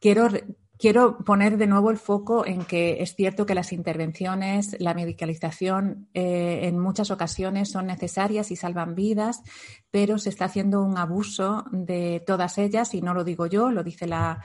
Quiero 0.00 0.28
Quiero 0.78 1.18
poner 1.24 1.56
de 1.56 1.66
nuevo 1.66 1.90
el 1.90 1.96
foco 1.96 2.44
en 2.44 2.64
que 2.64 3.02
es 3.02 3.14
cierto 3.14 3.46
que 3.46 3.54
las 3.54 3.72
intervenciones, 3.72 4.76
la 4.78 4.92
medicalización 4.92 6.08
eh, 6.12 6.60
en 6.64 6.78
muchas 6.78 7.10
ocasiones 7.10 7.70
son 7.70 7.86
necesarias 7.86 8.50
y 8.50 8.56
salvan 8.56 8.94
vidas, 8.94 9.42
pero 9.90 10.18
se 10.18 10.28
está 10.28 10.44
haciendo 10.44 10.82
un 10.82 10.98
abuso 10.98 11.64
de 11.72 12.22
todas 12.26 12.58
ellas 12.58 12.92
y 12.92 13.00
no 13.00 13.14
lo 13.14 13.24
digo 13.24 13.46
yo, 13.46 13.70
lo 13.70 13.82
dice 13.82 14.06
la, 14.06 14.42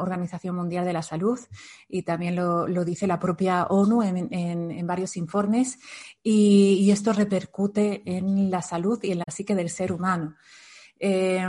Organización 0.00 0.54
Mundial 0.54 0.84
de 0.84 0.92
la 0.92 1.02
Salud 1.02 1.40
y 1.88 2.02
también 2.02 2.36
lo, 2.36 2.66
dice 2.84 3.08
la 3.08 3.18
propia 3.18 3.64
ONU 3.64 4.02
en 4.02 4.86
varios 4.86 5.16
informes 5.16 5.78
y, 6.22 6.74
y 6.80 6.90
esto 6.92 7.12
repercute 7.12 8.02
en 8.04 8.50
la 8.50 8.62
salud 8.62 9.00
y 9.02 9.10
en 9.10 9.18
la 9.18 9.24
psique 9.28 9.56
del 9.56 9.70
ser 9.70 9.92
humano. 9.92 10.36
Eh, 11.00 11.40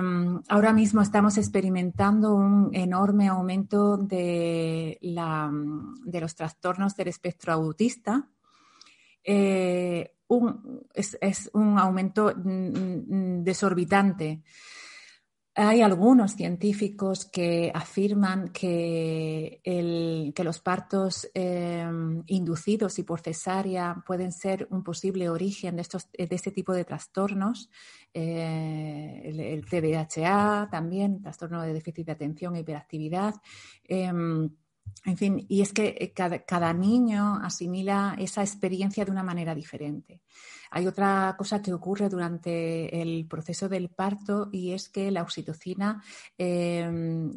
ahora 0.47 0.73
mismo 0.73 1.01
estamos 1.01 1.37
experimentando 1.37 2.35
un 2.35 2.69
enorme 2.73 3.27
aumento 3.27 3.97
de, 3.97 4.99
los 5.01 6.35
trastornos 6.35 6.95
del 6.95 7.07
espectro 7.07 7.53
autista. 7.53 8.29
Eh, 9.23 10.13
es, 10.93 11.49
un 11.53 11.79
aumento 11.79 12.31
mm, 12.35 13.39
mm, 13.39 13.43
desorbitante. 13.43 14.43
Hay 15.55 15.81
algunos 15.81 16.35
científicos 16.35 17.25
que 17.25 17.69
afirman 17.73 18.49
que, 18.49 19.61
los 20.37 20.59
partos 20.61 21.29
em, 21.33 22.23
inducidos 22.27 22.97
y 22.99 23.03
por 23.03 23.19
cesárea 23.19 24.01
pueden 24.05 24.31
ser 24.31 24.67
un 24.69 24.83
posible 24.83 25.27
origen 25.27 25.75
de, 25.75 25.81
estos, 25.81 26.09
de 26.11 26.29
este 26.31 26.51
tipo 26.51 26.71
de 26.71 26.85
trastornos. 26.85 27.69
Eh, 28.13 29.21
el, 29.25 29.65
TDAH 29.65 30.69
también, 30.69 31.21
trastorno 31.21 31.61
de 31.61 31.73
déficit 31.73 32.07
de 32.07 32.11
atención 32.11 32.55
e 32.55 32.59
hiperactividad. 32.61 33.35
Em, 33.83 34.49
en 35.05 35.17
fin, 35.17 35.45
y 35.47 35.61
es 35.61 35.71
que 35.73 35.95
eh, 35.99 36.13
cada, 36.13 36.73
niño 36.73 37.39
asimila 37.43 38.15
esa 38.17 38.41
experiencia 38.41 39.05
de 39.05 39.11
una 39.11 39.23
manera 39.23 39.53
diferente. 39.55 40.21
Hay 40.71 40.87
otra 40.87 41.35
cosa 41.37 41.61
que 41.61 41.73
ocurre 41.73 42.09
durante 42.09 43.01
el 43.01 43.27
proceso 43.27 43.69
del 43.69 43.89
parto 43.89 44.49
y 44.51 44.71
es 44.71 44.89
que 44.89 45.11
la 45.11 45.23
oxitocina 45.23 46.03
em, 46.37 47.31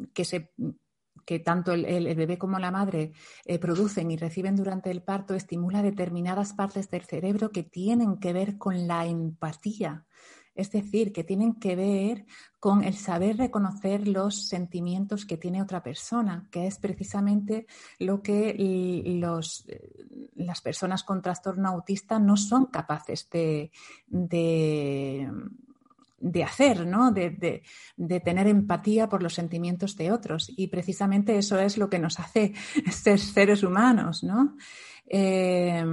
que 1.25 1.39
tanto 1.39 1.73
el, 1.73 2.15
bebé 2.15 2.37
como 2.37 2.59
la 2.59 2.71
madre 2.71 3.13
eh, 3.45 3.59
producen 3.59 4.11
y 4.11 4.17
reciben 4.17 4.55
durante 4.55 4.91
el 4.91 5.01
parto 5.01 5.35
estimula 5.35 5.81
determinadas 5.81 6.53
partes 6.53 6.89
del 6.89 7.03
cerebro 7.03 7.51
que 7.51 7.63
tienen 7.63 8.17
que 8.17 8.33
ver 8.33 8.57
con 8.57 8.87
la 8.87 9.05
empatía. 9.05 10.05
Es 10.55 10.71
decir, 10.71 11.11
que 11.11 11.23
tienen 11.23 11.55
que 11.55 11.75
ver 11.75 12.25
con 12.59 12.83
el 12.83 12.95
saber 12.95 13.37
reconocer 13.37 14.07
los 14.07 14.47
sentimientos 14.47 15.25
que 15.25 15.37
tiene 15.37 15.61
otra 15.61 15.83
persona, 15.83 16.47
que 16.51 16.67
es 16.67 16.77
precisamente 16.77 17.67
lo 17.99 18.21
que 18.21 18.55
los, 19.19 19.65
eh, 19.67 20.29
las 20.35 20.61
personas 20.61 21.03
con 21.03 21.21
trastorno 21.21 21.69
autista 21.69 22.19
no 22.19 22.37
son 22.37 22.67
capaces 22.67 23.29
de, 23.29 23.71
de, 24.07 25.27
hacer, 26.43 26.85
¿no? 26.85 27.11
De, 27.11 27.63
de, 27.97 28.19
tener 28.21 28.47
empatía 28.47 29.09
por 29.09 29.23
los 29.23 29.33
sentimientos 29.33 29.97
de 29.97 30.11
otros. 30.11 30.51
Y 30.55 30.67
precisamente 30.67 31.37
eso 31.37 31.59
es 31.59 31.77
lo 31.77 31.89
que 31.89 31.99
nos 31.99 32.19
hace 32.19 32.53
ser 32.91 33.19
seres 33.19 33.63
humanos, 33.63 34.23
¿no? 34.23 34.55
Eh, 35.05 35.83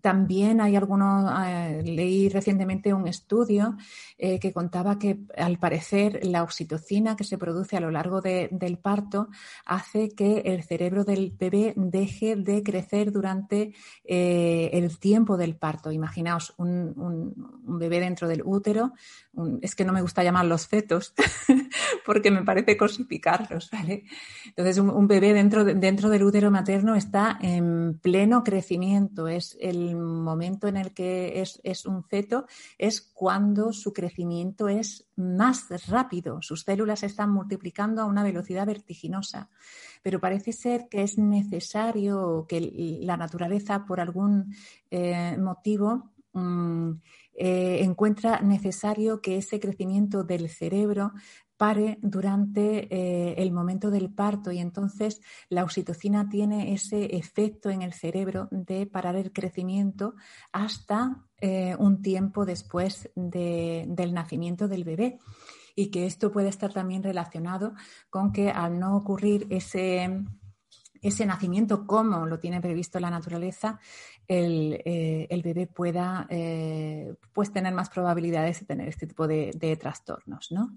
también 0.00 0.60
hay 0.60 0.76
algunos, 0.76 1.30
eh, 1.46 1.82
leí 1.84 2.28
recientemente 2.28 2.94
un 2.94 3.06
estudio 3.06 3.76
eh, 4.18 4.38
que 4.40 4.52
contaba 4.52 4.98
que 4.98 5.18
al 5.36 5.58
parecer 5.58 6.24
la 6.24 6.42
oxitocina 6.42 7.16
que 7.16 7.24
se 7.24 7.38
produce 7.38 7.76
a 7.76 7.80
lo 7.80 7.90
largo 7.90 8.20
del 8.20 8.78
parto 8.78 9.28
hace 9.66 10.10
que 10.10 10.42
el 10.46 10.62
cerebro 10.62 11.04
del 11.04 11.30
bebé 11.30 11.74
deje 11.76 12.36
de 12.36 12.62
crecer 12.62 13.12
durante 13.12 13.74
el 14.04 14.98
tiempo 14.98 15.36
del 15.36 15.56
parto. 15.56 15.92
Imaginaos 15.92 16.54
un, 16.56 17.34
bebé 17.64 18.00
dentro 18.00 18.28
del 18.28 18.42
útero, 18.44 18.92
es 19.60 19.74
que 19.74 19.84
no 19.84 19.92
me 19.92 20.02
gusta 20.02 20.22
llamarlos 20.22 20.66
fetos 20.66 21.14
porque 22.06 22.30
me 22.30 22.42
parece 22.42 22.76
cosificarlos, 22.76 23.70
¿vale? 23.70 24.04
Entonces 24.46 24.78
un, 24.78 25.06
bebé 25.06 25.32
dentro, 25.32 25.64
dentro 25.64 26.08
del 26.08 26.22
útero 26.22 26.50
materno 26.50 26.94
está 26.94 27.38
en 27.40 27.98
pleno 28.00 28.42
crecimiento, 28.44 29.28
es 29.28 29.56
el 29.60 29.81
momento 29.94 30.68
en 30.68 30.76
el 30.76 30.92
que 30.92 31.40
es, 31.40 31.86
un 31.86 32.04
feto, 32.04 32.46
es 32.78 33.00
cuando 33.00 33.72
su 33.72 33.92
crecimiento 33.92 34.68
es 34.68 35.06
más 35.16 35.68
rápido, 35.88 36.40
sus 36.42 36.62
células 36.62 37.02
están 37.02 37.30
multiplicando 37.30 38.02
a 38.02 38.06
una 38.06 38.22
velocidad 38.22 38.66
vertiginosa. 38.66 39.50
Pero 40.02 40.20
parece 40.20 40.52
ser 40.52 40.88
que 40.88 41.02
es 41.02 41.18
necesario 41.18 42.46
que 42.48 42.98
la 43.02 43.16
naturaleza, 43.16 43.84
por 43.86 44.00
algún 44.00 44.54
eh, 44.90 45.36
motivo, 45.38 46.10
mm, 46.32 46.90
eh, 47.34 47.78
encuentra 47.82 48.40
necesario 48.40 49.22
que 49.22 49.38
ese 49.38 49.58
crecimiento 49.58 50.22
del 50.22 50.48
cerebro 50.48 51.12
pare 51.62 52.00
durante 52.02 52.88
eh, 52.90 53.34
el 53.38 53.52
momento 53.52 53.92
del 53.92 54.12
parto 54.12 54.50
y 54.50 54.58
entonces 54.58 55.20
la 55.48 55.62
oxitocina 55.62 56.28
tiene 56.28 56.74
ese 56.74 57.16
efecto 57.16 57.70
en 57.70 57.82
el 57.82 57.92
cerebro 57.92 58.48
de 58.50 58.84
parar 58.86 59.14
el 59.14 59.32
crecimiento 59.32 60.16
hasta 60.50 61.22
eh, 61.40 61.76
un 61.78 62.02
tiempo 62.02 62.44
después 62.44 63.12
del 63.14 64.12
nacimiento 64.12 64.66
del 64.66 64.82
bebé 64.82 65.20
y 65.76 65.92
que 65.92 66.04
esto 66.04 66.32
puede 66.32 66.48
estar 66.48 66.72
también 66.72 67.04
relacionado 67.04 67.74
con 68.10 68.32
que 68.32 68.50
al 68.50 68.80
no 68.80 68.96
ocurrir 68.96 69.46
ese, 69.48 70.20
ese 71.00 71.26
nacimiento 71.26 71.86
como 71.86 72.26
lo 72.26 72.40
tiene 72.40 72.60
previsto 72.60 72.98
la 72.98 73.08
naturaleza, 73.08 73.78
el, 74.26 74.82
eh, 74.84 75.42
bebé 75.44 75.68
pueda 75.68 76.26
pues 77.32 77.52
tener 77.52 77.72
más 77.72 77.88
probabilidades 77.88 78.58
de 78.58 78.66
tener 78.66 78.88
este 78.88 79.06
tipo 79.06 79.28
de, 79.28 79.52
de 79.54 79.76
trastornos. 79.76 80.50
¿no? 80.50 80.76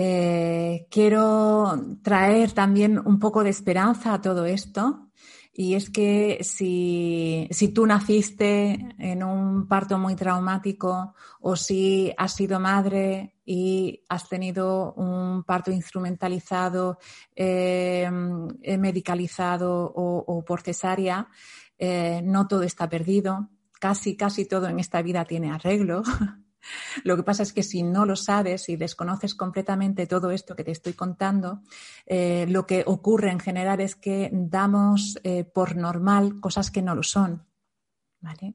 Eh, 0.00 0.86
quiero 0.92 1.76
traer 2.02 2.52
también 2.52 3.00
un 3.04 3.18
poco 3.18 3.42
de 3.42 3.50
esperanza 3.50 4.14
a 4.14 4.20
todo 4.20 4.46
esto. 4.46 5.10
Y 5.52 5.74
es 5.74 5.90
que 5.90 6.38
si, 6.44 7.48
tú 7.74 7.84
naciste 7.84 8.94
en 8.96 9.24
un 9.24 9.66
parto 9.66 9.98
muy 9.98 10.14
traumático 10.14 11.16
o 11.40 11.56
si 11.56 12.12
has 12.16 12.32
sido 12.32 12.60
madre 12.60 13.34
y 13.44 14.04
has 14.08 14.28
tenido 14.28 14.92
un 14.92 15.42
parto 15.42 15.72
instrumentalizado, 15.72 16.98
eh, 17.34 18.08
medicalizado 18.78 19.92
o, 19.96 20.44
por 20.44 20.60
cesárea, 20.60 21.26
eh, 21.76 22.20
no 22.22 22.46
todo 22.46 22.62
está 22.62 22.88
perdido. 22.88 23.48
Casi, 23.80 24.16
casi 24.16 24.44
todo 24.44 24.68
en 24.68 24.78
esta 24.78 25.02
vida 25.02 25.24
tiene 25.24 25.50
arreglo. 25.50 26.04
Lo 27.04 27.16
que 27.16 27.22
pasa 27.22 27.42
es 27.42 27.52
que 27.52 27.62
si 27.62 27.82
no 27.82 28.06
lo 28.06 28.16
sabes 28.16 28.68
y 28.68 28.76
desconoces 28.76 29.34
completamente 29.34 30.06
todo 30.06 30.30
esto 30.30 30.56
que 30.56 30.64
te 30.64 30.72
estoy 30.72 30.94
contando, 30.94 31.62
eh, 32.06 32.46
lo 32.48 32.66
que 32.66 32.84
ocurre 32.86 33.30
en 33.30 33.40
general 33.40 33.80
es 33.80 33.96
que 33.96 34.30
damos 34.32 35.18
eh, 35.22 35.44
por 35.44 35.76
normal 35.76 36.40
cosas 36.40 36.70
que 36.70 36.82
no 36.82 36.94
lo 36.94 37.02
son. 37.02 37.46
¿Vale? 38.20 38.54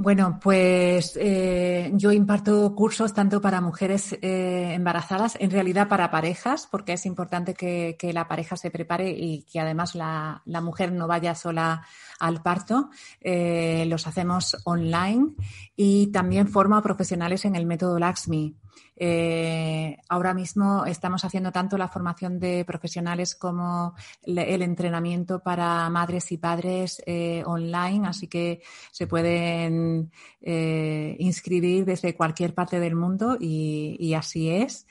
Bueno, 0.00 0.38
pues 0.40 1.18
eh, 1.20 1.90
yo 1.94 2.12
imparto 2.12 2.72
cursos 2.76 3.12
tanto 3.12 3.40
para 3.40 3.60
mujeres 3.60 4.12
eh, 4.22 4.74
embarazadas, 4.74 5.36
en 5.40 5.50
realidad 5.50 5.88
para 5.88 6.08
parejas, 6.08 6.68
porque 6.70 6.92
es 6.92 7.04
importante 7.04 7.52
que, 7.52 7.96
la 8.12 8.28
pareja 8.28 8.56
se 8.56 8.70
prepare 8.70 9.10
y 9.10 9.42
que 9.42 9.58
además 9.58 9.96
la, 9.96 10.40
mujer 10.62 10.92
no 10.92 11.08
vaya 11.08 11.34
sola 11.34 11.82
al 12.20 12.42
parto. 12.42 12.90
Eh, 13.20 13.86
los 13.88 14.06
hacemos 14.06 14.56
online 14.62 15.30
y 15.74 16.12
también 16.12 16.46
formo 16.46 16.76
a 16.76 16.82
profesionales 16.82 17.44
en 17.44 17.56
el 17.56 17.66
método 17.66 17.98
Laxmi. 17.98 18.54
Eh, 19.00 19.96
ahora 20.08 20.34
mismo 20.34 20.84
estamos 20.84 21.24
haciendo 21.24 21.52
tanto 21.52 21.78
la 21.78 21.86
formación 21.86 22.40
de 22.40 22.64
profesionales 22.64 23.36
como 23.36 23.94
el 24.24 24.62
entrenamiento 24.62 25.38
para 25.40 25.88
madres 25.88 26.32
y 26.32 26.36
padres 26.38 27.00
eh, 27.06 27.44
online, 27.46 28.08
así 28.08 28.26
que 28.26 28.60
se 28.90 29.06
pueden 29.06 30.10
eh, 30.40 31.14
inscribir 31.20 31.84
desde 31.84 32.16
cualquier 32.16 32.54
parte 32.54 32.80
del 32.80 32.96
mundo 32.96 33.36
y, 33.38 34.14
así 34.14 34.50
es. 34.50 34.86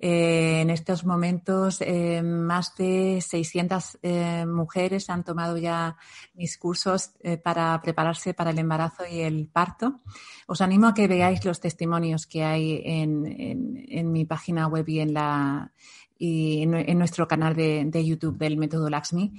en 0.00 0.70
estos 0.70 1.04
momentos, 1.04 1.78
más 2.24 2.74
de 2.76 3.20
600 3.20 3.98
mujeres 4.46 5.08
han 5.08 5.22
tomado 5.22 5.56
ya 5.56 5.96
mis 6.34 6.58
cursos 6.58 7.12
para 7.44 7.80
prepararse 7.80 8.34
para 8.34 8.50
el 8.50 8.58
embarazo 8.58 9.04
y 9.08 9.20
el 9.20 9.46
parto. 9.46 10.00
Os 10.48 10.60
animo 10.60 10.88
a 10.88 10.94
que 10.94 11.06
veáis 11.06 11.44
los 11.44 11.60
testimonios 11.60 12.26
que 12.26 12.42
hay 12.42 12.82
en 12.84 13.51
en, 13.52 14.12
mi 14.12 14.24
página 14.24 14.66
web 14.66 14.88
y 14.88 15.00
en, 15.00 15.14
la, 15.14 15.72
y 16.18 16.62
en, 16.62 16.98
nuestro 16.98 17.28
canal 17.28 17.54
de, 17.54 18.04
YouTube 18.04 18.38
del 18.38 18.56
método 18.56 18.90
Laxmi. 18.90 19.32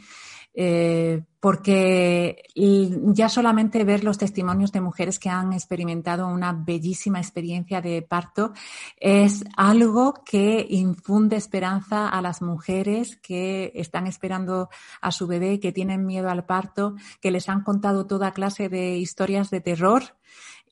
Eh, 0.56 1.24
porque 1.40 2.44
ya 2.54 3.28
solamente 3.28 3.84
ver 3.84 4.04
los 4.04 4.20
testimonios 4.20 4.72
de 4.72 4.82
mujeres 4.82 5.18
que 5.18 5.30
han 5.30 5.52
experimentado 5.52 6.28
una 6.28 6.54
bellísima 6.54 7.20
experiencia 7.20 7.82
de 7.82 8.04
parto 8.04 8.54
es 9.00 9.44
algo 9.58 10.14
que 10.24 10.66
infunde 10.70 11.38
esperanza 11.38 12.08
a 12.08 12.22
las 12.22 12.44
mujeres 12.44 13.18
que 13.18 13.72
están 13.74 14.06
esperando 14.06 14.70
a 15.02 15.12
su 15.12 15.26
bebé, 15.26 15.60
que 15.60 15.72
tienen 15.72 16.06
miedo 16.06 16.30
al 16.30 16.46
parto, 16.46 16.96
que 17.20 17.32
les 17.32 17.50
han 17.50 17.64
contado 17.64 18.06
toda 18.06 18.32
clase 18.32 18.70
de 18.70 18.98
historias 18.98 19.50
de 19.50 19.60
terror 19.60 20.04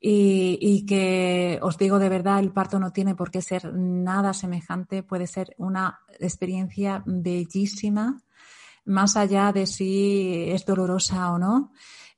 y, 0.03 0.85
que 0.87 1.59
os 1.61 1.77
digo 1.77 1.99
de 1.99 2.09
verdad, 2.09 2.39
el 2.39 2.51
parto 2.51 2.79
no 2.79 2.91
tiene 2.91 3.13
por 3.13 3.29
qué 3.29 3.41
ser 3.41 3.71
nada 3.73 4.33
semejante, 4.33 5.03
puede 5.03 5.27
ser 5.27 5.53
una 5.57 5.99
experiencia 6.19 7.03
bellísima, 7.05 8.19
más 8.85 9.15
allá 9.15 9.51
de 9.51 9.67
si 9.67 10.49
es 10.49 10.65
dolorosa 10.65 11.31
o 11.31 11.37
no. 11.37 11.71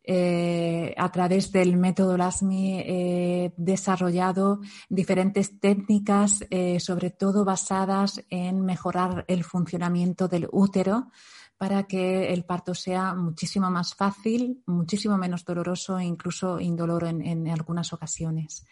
Eh, 0.06 0.94
a 0.98 1.10
través 1.14 1.52
del 1.54 1.78
método 1.78 2.18
LASMI 2.18 2.80
he 2.86 3.54
desarrollado 3.56 4.60
diferentes 4.90 5.62
técnicas, 5.62 6.46
eh, 6.50 6.82
sobre 6.82 7.10
todo 7.10 7.46
basadas 7.46 8.22
en 8.30 8.66
mejorar 8.66 9.24
el 9.30 9.46
funcionamiento 9.46 10.28
del 10.28 10.50
útero, 10.52 11.10
para 11.58 11.84
que 11.84 12.34
el 12.34 12.44
parto 12.44 12.76
sea 12.76 13.14
muchísimo 13.14 13.70
más 13.72 13.96
fácil, 13.96 14.62
muchísimo 14.66 15.18
menos 15.18 15.46
doloroso 15.46 15.98
e 15.98 16.04
incluso 16.04 16.60
indoloro 16.60 17.08
en, 17.08 17.48
algunas 17.50 17.94
ocasiones. 17.94 18.66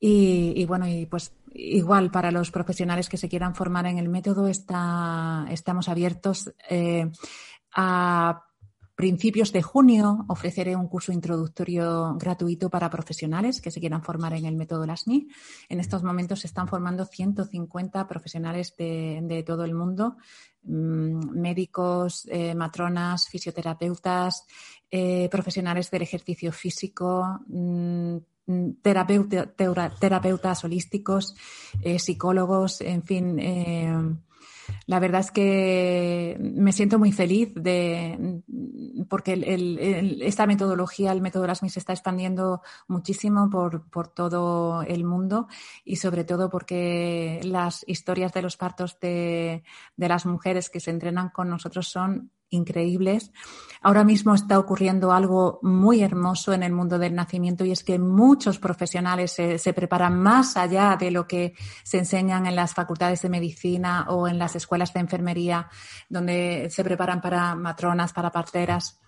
Y, 0.00 0.64
bueno, 0.66 0.86
y 0.86 1.06
pues 1.06 1.32
igual 1.54 2.10
para 2.10 2.30
los 2.30 2.50
profesionales 2.50 3.08
que 3.08 3.16
se 3.16 3.28
quieran 3.28 3.54
formar 3.54 3.86
en 3.86 3.98
el 3.98 4.10
método, 4.10 4.48
está, 4.48 5.46
estamos 5.50 5.88
abiertos 5.88 6.52
eh, 6.68 7.10
a 7.74 8.44
principios 8.94 9.52
de 9.52 9.62
junio 9.62 10.24
ofreceré 10.28 10.76
un 10.76 10.86
curso 10.86 11.12
introductorio 11.12 12.14
gratuito 12.16 12.70
para 12.70 12.90
profesionales 12.90 13.60
que 13.60 13.70
se 13.70 13.80
quieran 13.80 14.02
formar 14.02 14.34
en 14.34 14.44
el 14.44 14.54
método 14.54 14.86
LASMI. 14.86 15.28
En 15.68 15.80
estos 15.80 16.02
momentos 16.04 16.40
se 16.40 16.46
están 16.46 16.68
formando 16.68 17.04
150 17.04 18.06
profesionales 18.06 18.74
de, 18.76 19.44
todo 19.44 19.64
el 19.64 19.74
mundo, 19.74 20.16
mm, 20.62 21.40
médicos, 21.40 22.28
eh, 22.30 22.54
matronas, 22.54 23.28
fisioterapeutas, 23.28 24.46
eh, 24.90 25.28
profesionales 25.28 25.90
del 25.90 26.02
ejercicio 26.02 26.52
físico, 26.52 27.40
mm, 27.48 28.16
terapeutas 28.82 30.64
holísticos, 30.64 31.34
eh, 31.82 31.98
psicólogos, 31.98 32.80
en 32.82 33.02
fin 33.02 33.38
la 34.86 35.00
verdad 35.00 35.20
es 35.20 35.30
que 35.30 36.36
me 36.40 36.72
siento 36.72 36.98
muy 36.98 37.12
feliz 37.12 37.52
de, 37.54 38.42
porque 39.08 39.42
esta 40.22 40.46
metodología, 40.46 41.12
el 41.12 41.20
método 41.20 41.44
Erasmus, 41.44 41.72
se 41.72 41.78
está 41.78 41.92
expandiendo 41.92 42.62
muchísimo 42.88 43.50
por, 43.50 43.88
por, 43.90 44.08
todo 44.08 44.82
el 44.82 45.04
mundo 45.04 45.48
y 45.84 45.96
sobre 45.96 46.24
todo 46.24 46.50
porque 46.50 47.40
las 47.42 47.84
historias 47.86 48.32
de 48.32 48.42
los 48.42 48.56
partos 48.56 48.98
de, 49.00 49.64
de 49.96 50.08
las 50.08 50.26
mujeres 50.26 50.70
que 50.70 50.80
se 50.80 50.90
entrenan 50.90 51.30
con 51.30 51.48
nosotros 51.48 51.88
son 51.88 52.30
increíbles. 52.54 53.30
Ahora 53.84 54.02
mismo 54.02 54.34
está 54.34 54.58
ocurriendo 54.58 55.12
algo 55.12 55.58
muy 55.60 56.02
hermoso 56.02 56.54
en 56.54 56.62
el 56.62 56.72
mundo 56.72 56.98
del 56.98 57.14
nacimiento 57.14 57.66
y 57.66 57.70
es 57.70 57.84
que 57.84 57.98
muchos 57.98 58.58
profesionales 58.58 59.32
se, 59.32 59.72
preparan 59.74 60.18
más 60.18 60.56
allá 60.56 60.96
de 60.98 61.10
lo 61.10 61.26
que 61.26 61.52
se 61.82 61.98
enseñan 61.98 62.46
en 62.46 62.56
las 62.56 62.72
facultades 62.72 63.20
de 63.20 63.28
medicina 63.28 64.06
o 64.08 64.26
en 64.26 64.38
las 64.38 64.56
escuelas 64.56 64.94
de 64.94 65.00
enfermería, 65.00 65.68
donde 66.08 66.68
se 66.70 66.82
preparan 66.82 67.20
para 67.20 67.54
matronas, 67.56 68.14
para 68.14 68.30
parteras. 68.32 69.02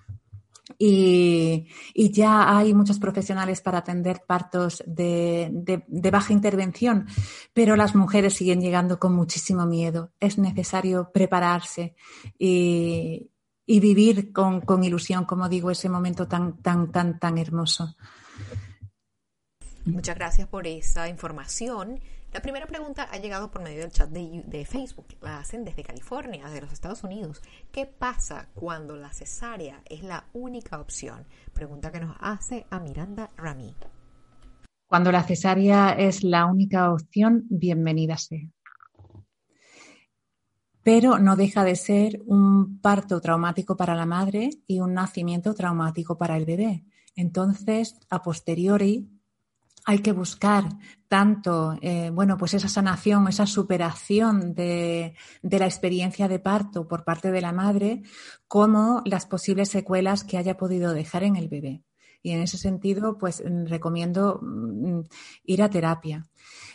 Y, 0.78 1.68
ya 1.94 2.58
hay 2.58 2.74
muchos 2.74 2.98
profesionales 2.98 3.62
para 3.62 3.78
atender 3.78 4.24
partos 4.26 4.84
de, 4.86 5.48
de, 5.86 6.10
baja 6.10 6.34
intervención, 6.34 7.06
pero 7.54 7.76
las 7.76 7.94
mujeres 7.94 8.34
siguen 8.34 8.60
llegando 8.60 8.98
con 8.98 9.14
muchísimo 9.14 9.64
miedo. 9.64 10.12
Es 10.20 10.36
necesario 10.36 11.12
prepararse 11.14 11.94
y, 12.38 13.30
y 13.66 13.80
vivir 13.80 14.32
con, 14.32 14.60
con, 14.60 14.84
ilusión, 14.84 15.24
como 15.24 15.48
digo, 15.48 15.70
ese 15.70 15.88
momento 15.88 16.28
tan, 16.28 16.56
tan, 16.62 16.92
tan, 16.92 17.18
tan 17.18 17.36
hermoso. 17.36 17.96
Muchas 19.84 20.16
gracias 20.16 20.48
por 20.48 20.66
esa 20.66 21.08
información. 21.08 22.00
La 22.32 22.42
primera 22.42 22.66
pregunta 22.66 23.08
ha 23.10 23.18
llegado 23.18 23.50
por 23.50 23.62
medio 23.62 23.80
del 23.80 23.90
chat 23.90 24.10
de, 24.10 24.42
de, 24.46 24.64
Facebook. 24.64 25.06
La 25.20 25.38
hacen 25.38 25.64
desde 25.64 25.82
California, 25.82 26.44
desde 26.46 26.60
los 26.60 26.72
Estados 26.72 27.02
Unidos. 27.02 27.42
¿Qué 27.72 27.86
pasa 27.86 28.48
cuando 28.54 28.96
la 28.96 29.12
cesárea 29.12 29.82
es 29.86 30.02
la 30.02 30.26
única 30.32 30.80
opción? 30.80 31.26
Pregunta 31.52 31.90
que 31.90 32.00
nos 32.00 32.16
hace 32.20 32.66
a 32.70 32.78
Miranda 32.78 33.30
Rami. 33.36 33.74
Cuando 34.88 35.10
la 35.10 35.24
cesárea 35.24 35.90
es 35.90 36.22
la 36.22 36.46
única 36.46 36.92
opción, 36.92 37.44
bienvenida 37.48 38.16
sea 38.16 38.48
pero 40.86 41.18
no 41.18 41.34
deja 41.34 41.64
de 41.64 41.74
ser 41.74 42.22
un 42.26 42.78
parto 42.80 43.20
traumático 43.20 43.76
para 43.76 43.96
la 43.96 44.06
madre 44.06 44.50
y 44.68 44.78
un 44.78 44.94
nacimiento 44.94 45.52
traumático 45.52 46.16
para 46.16 46.36
el 46.36 46.44
bebé. 46.44 46.84
Entonces, 47.16 47.98
a 48.08 48.22
posteriori, 48.22 49.10
hay 49.84 49.98
que 49.98 50.12
buscar 50.12 50.68
tanto, 51.08 51.76
eh, 51.82 52.10
bueno, 52.10 52.36
pues 52.36 52.54
esa 52.54 52.68
sanación, 52.68 53.26
esa 53.26 53.46
superación 53.46 54.54
de, 54.54 55.16
de, 55.42 55.58
la 55.58 55.66
experiencia 55.66 56.28
de 56.28 56.38
parto 56.38 56.86
por 56.86 57.02
parte 57.02 57.32
de 57.32 57.40
la 57.40 57.50
madre, 57.50 58.02
como 58.46 59.02
las 59.06 59.26
posibles 59.26 59.70
secuelas 59.70 60.22
que 60.22 60.38
haya 60.38 60.56
podido 60.56 60.94
dejar 60.94 61.24
en 61.24 61.34
el 61.34 61.48
bebé. 61.48 61.82
Y 62.26 62.32
en 62.32 62.40
ese 62.40 62.58
sentido, 62.58 63.16
pues 63.16 63.40
recomiendo 63.66 64.40
mm, 64.42 65.02
ir 65.44 65.62
a 65.62 65.70
terapia. 65.70 66.26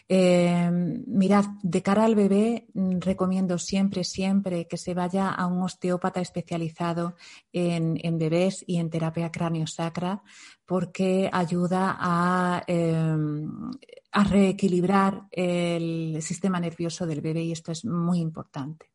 Eh, 0.07 0.71
mirad, 0.71 1.43
de 1.61 1.81
cara 1.81 2.05
al 2.05 2.15
bebé, 2.15 2.67
mm, 2.73 2.99
recomiendo 3.01 3.57
siempre, 3.57 4.05
siempre 4.05 4.65
que 4.65 4.77
se 4.77 4.93
vaya 4.93 5.27
a 5.27 5.47
un 5.47 5.61
osteópata 5.61 6.21
especializado 6.21 7.15
en, 7.51 8.17
bebés 8.17 8.63
y 8.65 8.77
en 8.77 8.89
terapia 8.89 9.29
cráneo-sacra, 9.29 10.23
porque 10.65 11.29
ayuda 11.33 11.97
a, 11.99 12.63
em, 12.65 13.71
a 14.13 14.23
reequilibrar 14.23 15.23
el 15.31 16.19
sistema 16.21 16.61
nervioso 16.61 17.05
del 17.05 17.19
bebé 17.19 17.43
y 17.43 17.51
esto 17.51 17.73
es 17.73 17.83
muy 17.83 18.19
importante. 18.19 18.93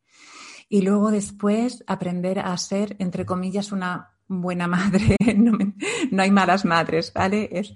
Y 0.69 0.81
luego 0.81 1.11
después 1.11 1.83
aprender 1.85 2.39
a 2.39 2.57
ser, 2.57 2.95
entre 2.97 3.27
comillas, 3.27 3.71
una 3.71 4.16
buena 4.27 4.67
madre, 4.67 5.15
no, 5.37 5.57
hay 6.21 6.31
malas 6.31 6.65
madres, 6.65 7.13
¿vale? 7.13 7.49
Es, 7.51 7.73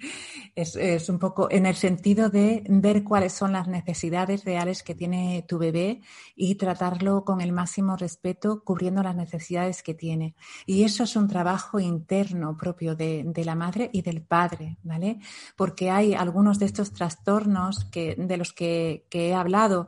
es, 0.56 1.10
un 1.10 1.18
poco 1.18 1.50
en 1.50 1.66
el 1.66 1.76
sentido 1.76 2.30
de 2.30 2.64
ver 2.68 3.04
cuáles 3.04 3.34
son 3.34 3.54
las 3.54 3.68
necesidades 3.68 4.44
reales 4.44 4.84
que 4.84 4.96
tiene 4.96 5.46
tu 5.48 5.58
bebé 5.58 6.02
y 6.36 6.56
tratarlo 6.56 7.24
con 7.24 7.40
el 7.42 7.54
máximo 7.54 7.96
respeto, 7.96 8.64
cubriendo 8.64 9.02
las 9.02 9.16
necesidades 9.16 9.82
que 9.82 9.94
tiene. 9.94 10.36
Y 10.66 10.84
eso 10.84 11.04
es 11.04 11.16
un 11.16 11.28
trabajo 11.28 11.80
interno 11.80 12.58
propio 12.58 12.96
de, 12.96 13.24
de 13.26 13.46
la 13.46 13.56
madre 13.56 13.90
y 13.94 14.02
del 14.02 14.22
padre, 14.22 14.78
¿vale? 14.84 15.20
Porque 15.56 15.90
hay 15.90 16.14
algunos 16.14 16.60
de 16.60 16.66
estos 16.66 16.92
trastornos 16.92 17.86
que, 17.86 18.16
de 18.18 18.38
los 18.38 18.52
que 18.52 19.06
he 19.12 19.34
hablado 19.34 19.88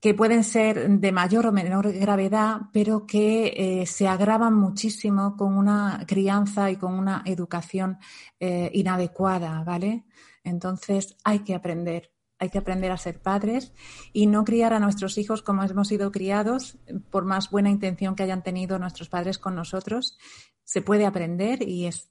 que 0.00 0.14
pueden 0.14 0.44
ser 0.44 0.88
de 0.88 1.12
mayor 1.12 1.46
o 1.46 1.52
menor 1.52 1.92
gravedad, 1.92 2.62
pero 2.72 3.06
que 3.06 3.52
eh, 3.56 3.86
se 3.86 4.06
agravan 4.06 4.54
muchísimo 4.54 5.36
con 5.36 5.56
una 5.56 6.04
crianza 6.06 6.70
y 6.70 6.76
con 6.76 6.94
una 6.94 7.22
educación 7.24 7.98
eh, 8.38 8.70
inadecuada, 8.74 9.64
¿vale? 9.64 10.04
Entonces 10.44 11.16
hay 11.24 11.40
que 11.40 11.54
aprender, 11.54 12.12
hay 12.38 12.48
que 12.50 12.58
aprender 12.58 12.92
a 12.92 12.96
ser 12.96 13.20
padres 13.20 13.72
y 14.12 14.26
no 14.26 14.44
criar 14.44 14.72
a 14.72 14.78
nuestros 14.78 15.18
hijos 15.18 15.42
como 15.42 15.64
hemos 15.64 15.88
sido 15.88 16.12
criados, 16.12 16.78
por 17.10 17.24
más 17.24 17.50
buena 17.50 17.70
intención 17.70 18.14
que 18.14 18.22
hayan 18.22 18.44
tenido 18.44 18.78
nuestros 18.78 19.08
padres 19.08 19.38
con 19.38 19.56
nosotros. 19.56 20.16
Se 20.62 20.80
puede 20.80 21.06
aprender 21.06 21.66
y 21.66 21.86
es 21.86 22.10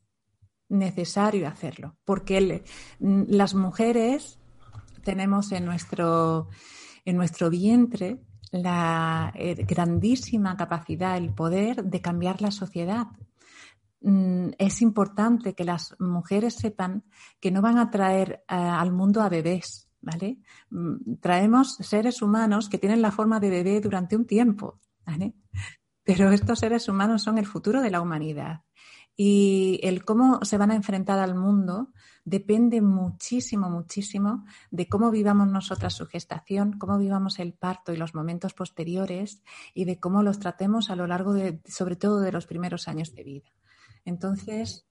necesario 0.67 1.47
hacerlo, 1.47 1.95
porque 2.03 2.63
las 2.99 3.53
mujeres 3.53 4.39
tenemos 5.03 5.53
en 5.53 5.63
nuestro 5.63 6.49
en 7.07 7.15
nuestro 7.15 7.49
vientre 7.49 8.19
la 8.51 9.31
eh, 9.33 9.55
grandísima 9.65 10.57
capacidad, 10.57 11.15
el 11.15 11.33
poder 11.33 11.85
de 11.85 12.01
cambiar 12.01 12.41
la 12.41 12.51
sociedad. 12.51 13.07
Mm, 14.01 14.49
es 14.57 14.81
importante 14.81 15.55
que 15.55 15.63
las 15.63 15.95
mujeres 15.99 16.55
sepan 16.55 17.05
que 17.39 17.49
no 17.49 17.61
van 17.61 17.77
a 17.77 17.89
traer 17.89 18.43
eh, 18.49 18.55
al 18.55 18.91
mundo 18.91 19.21
a 19.21 19.29
bebés, 19.29 19.89
¿vale? 20.01 20.39
Mm, 20.69 21.15
traemos 21.21 21.77
seres 21.79 22.21
humanos 22.21 22.67
que 22.67 22.77
tienen 22.77 23.01
la 23.01 23.11
forma 23.11 23.39
de 23.39 23.51
bebé 23.51 23.79
durante 23.79 24.17
un 24.17 24.25
tiempo, 24.25 24.81
¿vale? 25.05 25.33
Pero 26.03 26.29
estos 26.31 26.59
seres 26.59 26.89
humanos 26.89 27.23
son 27.23 27.37
el 27.37 27.45
futuro 27.45 27.81
de 27.81 27.89
la 27.89 28.01
humanidad. 28.01 28.63
Y 29.15 29.79
el 29.81 30.03
cómo 30.03 30.43
se 30.43 30.57
van 30.57 30.71
a 30.71 30.75
enfrentar 30.75 31.19
al 31.19 31.35
mundo 31.35 31.93
depende 32.27 32.81
muchísimo, 32.81 33.69
muchísimo 33.69 34.43
de 34.69 34.89
cómo 34.89 35.11
vivamos 35.11 35.47
nosotras 35.47 35.93
su 35.93 36.07
gestación, 36.07 36.77
cómo 36.77 36.97
vivamos 36.97 37.39
el 37.39 37.53
parto 37.53 37.93
y 37.93 37.97
los 37.97 38.13
momentos 38.13 38.53
posteriores 38.53 39.41
y 39.73 39.85
de 39.85 39.97
cómo 39.97 40.23
los 40.23 40.37
tratemos 40.37 40.89
a 40.89 40.97
lo 40.97 41.07
largo 41.07 41.33
de, 41.33 41.61
sobre 41.65 41.95
todo, 41.95 42.19
de 42.19 42.33
los 42.33 42.45
primeros 42.45 42.89
años 42.89 43.15
de 43.15 43.23
vida. 43.23 43.49
Entonces, 44.03 44.85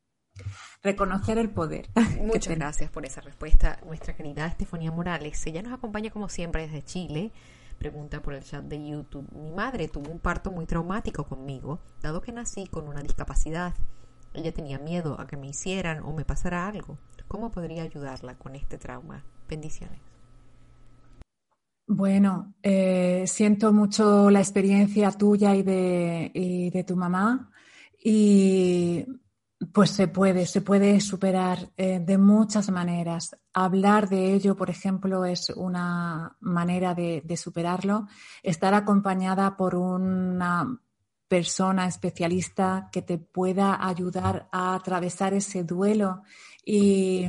reconocer 0.82 1.36
el 1.36 1.50
poder. 1.50 1.90
Muchas 2.22 2.56
gracias 2.56 2.90
por 2.90 3.04
esa 3.04 3.20
respuesta. 3.20 3.80
Nuestra 3.84 4.16
querida 4.16 4.46
Estefanía 4.46 4.90
Morales, 4.90 5.46
ella 5.46 5.60
nos 5.60 5.74
acompaña 5.74 6.08
como 6.08 6.30
siempre 6.30 6.62
desde 6.62 6.84
Chile. 6.84 7.32
Pregunta 7.76 8.22
por 8.22 8.32
el 8.32 8.44
chat 8.44 8.64
de 8.64 8.82
YouTube. 8.82 9.30
Mi 9.32 9.50
madre 9.50 9.88
tuvo 9.88 10.10
un 10.10 10.20
parto 10.20 10.50
muy 10.50 10.64
traumático 10.64 11.24
conmigo, 11.24 11.80
dado 12.00 12.22
que 12.22 12.32
nací 12.32 12.66
con 12.66 12.88
una 12.88 13.02
discapacidad. 13.02 13.74
Ella 14.32 14.54
tenía 14.54 14.78
miedo 14.78 15.20
a 15.20 15.26
que 15.26 15.36
me 15.36 15.48
hicieran 15.48 16.02
o 16.02 16.14
me 16.14 16.24
pasara 16.24 16.66
algo. 16.66 16.96
¿Cómo 17.28 17.50
podría 17.50 17.82
ayudarla 17.82 18.36
con 18.38 18.54
este 18.54 18.78
trauma? 18.78 19.24
Bendiciones. 19.48 20.00
Bueno, 21.88 22.54
eh, 22.62 23.24
siento 23.26 23.72
mucho 23.72 24.28
la 24.28 24.40
experiencia 24.40 25.12
tuya 25.12 25.54
y 25.54 25.62
de, 25.62 26.84
tu 26.86 26.96
mamá 26.96 27.50
y 28.02 29.06
pues 29.72 29.90
se 29.90 30.08
puede, 30.08 30.46
se 30.46 30.62
puede 30.62 31.00
superar 31.00 31.70
eh, 31.76 32.00
de 32.00 32.18
muchas 32.18 32.70
maneras. 32.70 33.36
Hablar 33.52 34.08
de 34.08 34.34
ello, 34.34 34.56
por 34.56 34.68
ejemplo, 34.68 35.24
es 35.24 35.50
una 35.50 36.36
manera 36.40 36.94
de, 36.94 37.22
de 37.24 37.36
superarlo. 37.36 38.08
Estar 38.42 38.74
acompañada 38.74 39.56
por 39.56 39.76
una 39.76 40.80
persona 41.28 41.86
especialista 41.86 42.88
que 42.92 43.02
te 43.02 43.18
pueda 43.18 43.86
ayudar 43.86 44.48
a 44.52 44.74
atravesar 44.74 45.34
ese 45.34 45.64
duelo 45.64 46.22
y, 46.64 47.28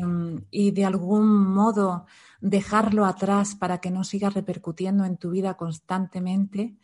de 0.71 0.85
algún 0.85 1.53
modo 1.53 2.05
dejarlo 2.41 3.05
atrás 3.05 3.55
para 3.55 3.79
que 3.79 3.91
no 3.91 4.03
siga 4.03 4.29
repercutiendo 4.29 5.05
en 5.05 5.17
tu 5.17 5.31
vida 5.31 5.55
constantemente 5.55 6.75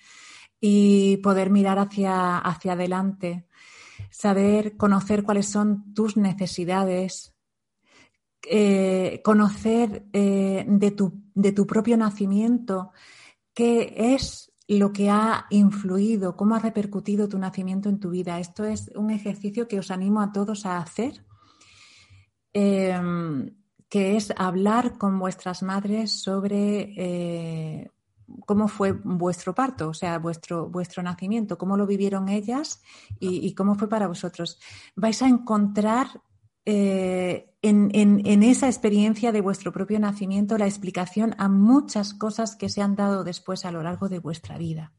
y 0.62 1.18
poder 1.18 1.50
mirar 1.50 1.80
hacia, 1.80 2.38
hacia 2.38 2.74
adelante, 2.74 3.48
saber 4.12 4.78
conocer 4.78 5.24
cuáles 5.24 5.48
son 5.48 5.94
tus 5.94 6.16
necesidades, 6.16 7.34
eh, 8.50 9.22
conocer 9.24 10.06
eh, 10.14 10.66
de, 10.68 10.92
tu, 10.92 11.24
de 11.34 11.52
tu 11.54 11.66
propio 11.66 11.98
nacimiento 11.98 12.92
qué 13.54 13.94
es 13.98 14.53
lo 14.68 14.94
que 14.94 15.10
ha 15.10 15.46
influido, 15.50 16.36
cómo 16.36 16.56
ha 16.56 16.60
repercutido 16.60 17.28
tu 17.28 17.38
nacimiento 17.38 17.90
en 17.90 18.00
tu 18.00 18.10
vida. 18.10 18.40
Esto 18.40 18.64
es 18.64 18.92
un 18.96 19.12
ejercicio 19.12 19.68
que 19.68 19.80
os 19.80 19.92
animo 19.92 20.22
a 20.22 20.32
todos 20.32 20.66
a 20.66 20.78
hacer 20.78 21.24
Em, 22.54 23.50
que 23.90 24.16
es 24.16 24.32
hablar 24.38 24.98
con 24.98 25.20
vuestras 25.20 25.64
madres 25.64 26.12
sobre 26.22 26.94
eh, 26.98 27.92
cómo 28.46 28.68
fue 28.68 28.92
vuestro 28.92 29.54
parto, 29.54 29.90
o 29.90 29.94
sea, 29.94 30.18
vuestro, 30.20 30.70
vuestro 30.70 31.04
nacimiento, 31.04 31.58
cómo 31.58 31.78
lo 31.78 31.86
vivieron 31.86 32.30
ellas 32.30 32.82
y, 33.20 33.54
cómo 33.54 33.76
fue 33.76 33.90
para 33.90 34.08
vosotros. 34.08 34.60
Vais 34.96 35.22
a 35.22 35.28
encontrar 35.28 36.08
eh, 36.66 37.54
en, 37.62 38.44
esa 38.44 38.68
experiencia 38.68 39.32
de 39.32 39.42
vuestro 39.42 39.72
propio 39.72 40.00
nacimiento 40.00 40.58
la 40.58 40.68
explicación 40.68 41.36
a 41.38 41.48
muchas 41.48 42.14
cosas 42.14 42.56
que 42.56 42.70
se 42.70 42.82
han 42.82 42.96
dado 42.96 43.24
después 43.24 43.66
a 43.66 43.72
lo 43.72 43.84
largo 43.84 44.10
de 44.10 44.20
vuestra 44.20 44.58
vida. 44.58 44.94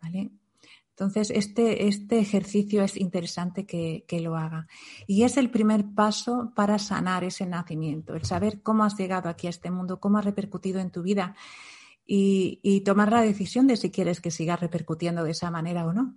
¿Vale? 0.00 0.32
Entonces, 0.90 1.30
este, 1.30 1.88
este 1.88 2.18
ejercicio 2.18 2.82
es 2.82 2.96
interesante 2.96 3.66
que, 3.66 4.20
lo 4.20 4.36
haga. 4.36 4.66
Y 5.06 5.22
es 5.22 5.36
el 5.36 5.50
primer 5.50 5.94
paso 5.94 6.52
para 6.54 6.78
sanar 6.78 7.24
ese 7.24 7.46
nacimiento, 7.46 8.14
el 8.14 8.24
saber 8.24 8.62
cómo 8.62 8.84
has 8.84 8.96
llegado 8.96 9.28
aquí 9.28 9.46
a 9.46 9.50
este 9.50 9.70
mundo, 9.70 10.00
cómo 10.00 10.18
ha 10.18 10.22
repercutido 10.22 10.80
en 10.80 10.90
tu 10.90 11.02
vida 11.02 11.34
y, 12.06 12.60
y 12.62 12.82
tomar 12.82 13.10
la 13.10 13.22
decisión 13.22 13.66
de 13.66 13.76
si 13.76 13.90
quieres 13.90 14.20
que 14.20 14.30
siga 14.30 14.56
repercutiendo 14.56 15.24
de 15.24 15.30
esa 15.30 15.50
manera 15.50 15.86
o 15.86 15.92
no. 15.92 16.16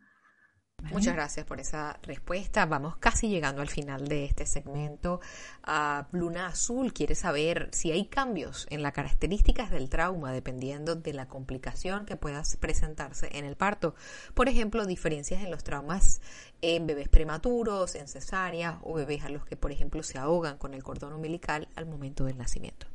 Muchas 0.92 1.16
gracias 1.16 1.46
por 1.46 1.60
esa 1.60 2.00
respuesta. 2.04 2.66
Vamos 2.66 2.96
casi 2.98 3.28
llegando 3.28 3.62
al 3.62 3.70
final 3.70 4.08
de 4.08 4.26
este 4.26 4.46
segmento. 4.46 5.20
Uh, 5.68 6.04
Luna 6.16 6.48
Azul 6.48 6.94
quiere 6.94 7.16
saber 7.16 7.70
si 7.74 7.92
hay 7.92 8.06
cambios 8.06 8.68
en 8.70 8.82
las 8.82 8.94
características 8.94 9.72
del 9.72 9.90
trauma 9.90 10.32
dependiendo 10.32 10.96
de 10.96 11.14
la 11.14 11.28
complicación 11.28 12.06
que 12.06 12.16
pueda 12.16 12.44
presentarse 12.60 13.30
en 13.38 13.46
el 13.46 13.56
parto. 13.56 13.96
Por 14.34 14.48
ejemplo, 14.48 14.86
diferencias 14.86 15.44
en 15.44 15.52
los 15.52 15.64
traumas 15.64 16.22
en 16.62 16.88
bebés 16.88 17.10
prematuros, 17.10 17.96
en 17.96 18.08
cesárea 18.08 18.80
o 18.84 18.94
bebés 18.94 19.24
a 19.24 19.30
los 19.30 19.46
que, 19.46 19.58
por 19.58 19.72
ejemplo, 19.72 20.04
se 20.04 20.18
ahogan 20.18 20.58
con 20.58 20.74
el 20.74 20.84
cordón 20.84 21.14
umbilical 21.14 21.68
al 21.76 21.88
momento 21.88 22.26
del 22.26 22.38
nacimiento. 22.38 22.88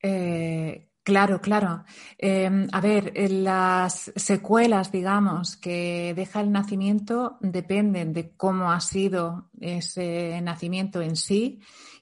Eh, 0.00 0.88
Claro, 1.08 1.40
claro. 1.40 1.84
Em, 2.18 2.68
a 2.70 2.82
ver, 2.82 3.14
las 3.30 4.12
secuelas, 4.14 4.92
digamos, 4.92 5.56
que 5.56 6.12
deja 6.14 6.42
el 6.42 6.52
nacimiento 6.52 7.38
dependen 7.40 8.12
de 8.12 8.36
cómo 8.36 8.70
ha 8.72 8.80
sido 8.80 9.48
ese 9.58 10.38
nacimiento 10.42 11.00
en 11.00 11.16
sí 11.16 11.60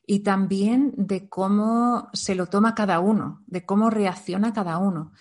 y 0.09 0.25
también 0.25 0.93
de 0.97 1.29
cómo 1.29 2.09
se 2.15 2.35
lo 2.35 2.47
toma 2.47 2.75
cada 2.75 2.99
uno, 2.99 3.45
de 3.47 3.65
cómo 3.65 3.91
reacciona 3.91 4.53
cada 4.53 4.79
uno 4.79 5.13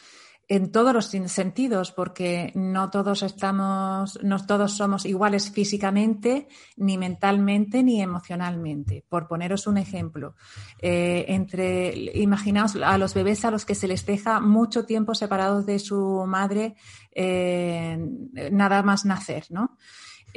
en 0.47 0.71
todos 0.71 0.93
los 0.93 1.05
sentidos, 1.05 1.91
porque 1.91 2.51
no 2.55 2.89
todos 2.89 3.23
estamos, 3.23 4.19
no 4.23 4.45
todos 4.45 4.73
somos 4.73 5.05
iguales 5.05 5.49
físicamente, 5.51 6.47
ni 6.77 6.97
mentalmente, 6.97 7.83
ni 7.83 8.01
emocionalmente. 8.01 9.03
Por 9.09 9.27
poneros 9.27 9.65
un 9.67 9.77
ejemplo, 9.77 10.35
eh, 10.79 11.25
entre, 11.29 11.93
imaginaos 12.15 12.75
a 12.75 12.97
los 12.97 13.13
bebés 13.13 13.43
a 13.45 13.51
los 13.51 13.65
que 13.65 13.75
se 13.75 13.87
les 13.87 14.05
deja 14.05 14.39
mucho 14.39 14.85
tiempo 14.85 15.15
separados 15.15 15.65
de 15.65 15.79
su 15.79 16.23
madre, 16.27 16.75
eh, 17.11 17.97
nada 18.51 18.83
más 18.83 19.05
nacer, 19.05 19.45
¿no? 19.49 19.77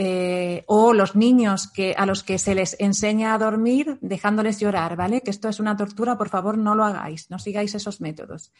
Eh, 0.01 0.63
o 0.69 0.93
los 0.93 1.17
niños 1.17 1.67
que, 1.67 1.93
a 1.99 2.07
los 2.07 2.23
que 2.23 2.39
se 2.39 2.55
les 2.55 2.77
enseña 2.79 3.35
a 3.35 3.39
dormir 3.39 3.99
dejándoles 4.01 4.61
llorar, 4.61 4.95
¿vale? 4.95 5.23
Que 5.23 5.33
esto 5.33 5.49
es 5.49 5.59
una 5.59 5.77
tortura, 5.77 6.17
por 6.17 6.29
favor, 6.29 6.57
no 6.57 6.77
lo 6.77 6.85
hagáis, 6.85 7.29
no 7.31 7.41
sigáis 7.41 7.75
esos 7.75 8.01
métodos. 8.01 8.53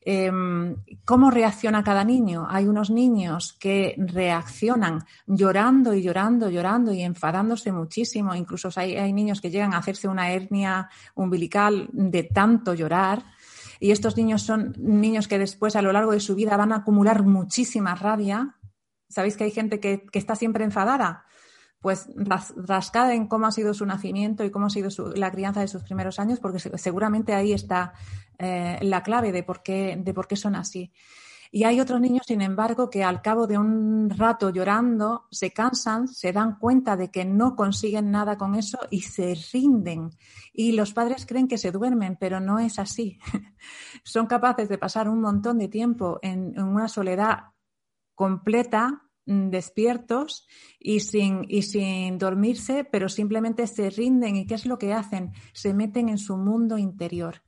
Em, 0.00 0.76
¿Cómo 1.04 1.30
reacciona 1.30 1.82
cada 1.82 2.04
niño? 2.04 2.46
Hay 2.48 2.66
unos 2.66 2.90
niños 2.90 3.56
que 3.58 3.94
reaccionan 3.98 5.04
llorando 5.26 5.94
y 5.94 6.02
llorando, 6.02 6.48
llorando 6.50 6.92
y 6.92 7.02
enfadándose 7.02 7.72
muchísimo. 7.72 8.34
Incluso 8.34 8.70
hay, 8.76 8.96
hay 8.96 9.12
niños 9.12 9.40
que 9.40 9.50
llegan 9.50 9.74
a 9.74 9.78
hacerse 9.78 10.08
una 10.08 10.30
hernia 10.30 10.88
umbilical 11.14 11.88
de 11.92 12.22
tanto 12.22 12.74
llorar. 12.74 13.24
Y 13.80 13.90
estos 13.90 14.16
niños 14.16 14.42
son 14.42 14.74
niños 14.78 15.28
que 15.28 15.38
después 15.38 15.76
a 15.76 15.82
lo 15.82 15.92
largo 15.92 16.12
de 16.12 16.20
su 16.20 16.34
vida 16.34 16.56
van 16.56 16.72
a 16.72 16.76
acumular 16.76 17.22
muchísima 17.22 17.94
rabia. 17.94 18.56
¿Sabéis 19.08 19.36
que 19.36 19.44
hay 19.44 19.50
gente 19.50 19.80
que, 19.80 20.04
que 20.10 20.18
está 20.18 20.36
siempre 20.36 20.64
enfadada? 20.64 21.24
Pues 21.80 22.08
rascada 22.56 23.14
en 23.14 23.28
cómo 23.28 23.46
ha 23.46 23.52
sido 23.52 23.72
su 23.74 23.86
nacimiento 23.86 24.44
y 24.44 24.50
cómo 24.50 24.66
ha 24.66 24.70
sido 24.70 24.88
la 25.14 25.30
crianza 25.30 25.60
de 25.60 25.68
sus 25.68 25.82
primeros 25.84 26.18
años, 26.18 26.40
porque 26.40 26.58
seguramente 26.58 27.34
ahí 27.34 27.52
está 27.52 27.92
eh, 28.38 28.78
la 28.82 29.02
clave 29.02 29.32
de 29.32 29.42
por, 29.42 29.62
qué, 29.62 29.96
de 29.98 30.14
por 30.14 30.26
qué 30.26 30.36
son 30.36 30.56
así. 30.56 30.92
Y 31.50 31.64
hay 31.64 31.80
otros 31.80 32.00
niños, 32.00 32.26
sin 32.26 32.42
embargo, 32.42 32.90
que 32.90 33.02
al 33.02 33.22
cabo 33.22 33.46
de 33.46 33.56
un 33.56 34.10
rato 34.10 34.50
llorando 34.50 35.26
se 35.30 35.50
cansan, 35.50 36.06
se 36.06 36.32
dan 36.32 36.58
cuenta 36.58 36.96
de 36.96 37.10
que 37.10 37.24
no 37.24 37.56
consiguen 37.56 38.10
nada 38.10 38.36
con 38.36 38.54
eso 38.54 38.78
y 38.90 39.00
se 39.00 39.34
rinden. 39.52 40.10
Y 40.52 40.72
los 40.72 40.92
padres 40.92 41.24
creen 41.24 41.48
que 41.48 41.56
se 41.56 41.72
duermen, 41.72 42.16
pero 42.20 42.38
no 42.40 42.58
es 42.58 42.78
así. 42.78 43.18
Son 44.04 44.26
capaces 44.26 44.68
de 44.68 44.76
pasar 44.76 45.08
un 45.08 45.20
montón 45.20 45.58
de 45.58 45.68
tiempo 45.68 46.18
en, 46.22 46.60
una 46.60 46.88
soledad 46.88 47.44
completa 48.14 49.07
despiertos 49.28 50.46
y 50.80 51.00
sin, 51.00 51.44
y 51.48 51.62
sin 51.62 52.18
dormirse, 52.18 52.84
pero 52.84 53.08
simplemente 53.08 53.66
se 53.66 53.90
rinden. 53.90 54.36
¿Y 54.36 54.46
qué 54.46 54.54
es 54.54 54.66
lo 54.66 54.78
que 54.78 54.94
hacen? 54.94 55.32
Se 55.52 55.74
meten 55.74 56.08
en 56.08 56.18
su 56.18 56.36
mundo 56.36 56.78
interior. 56.78 57.42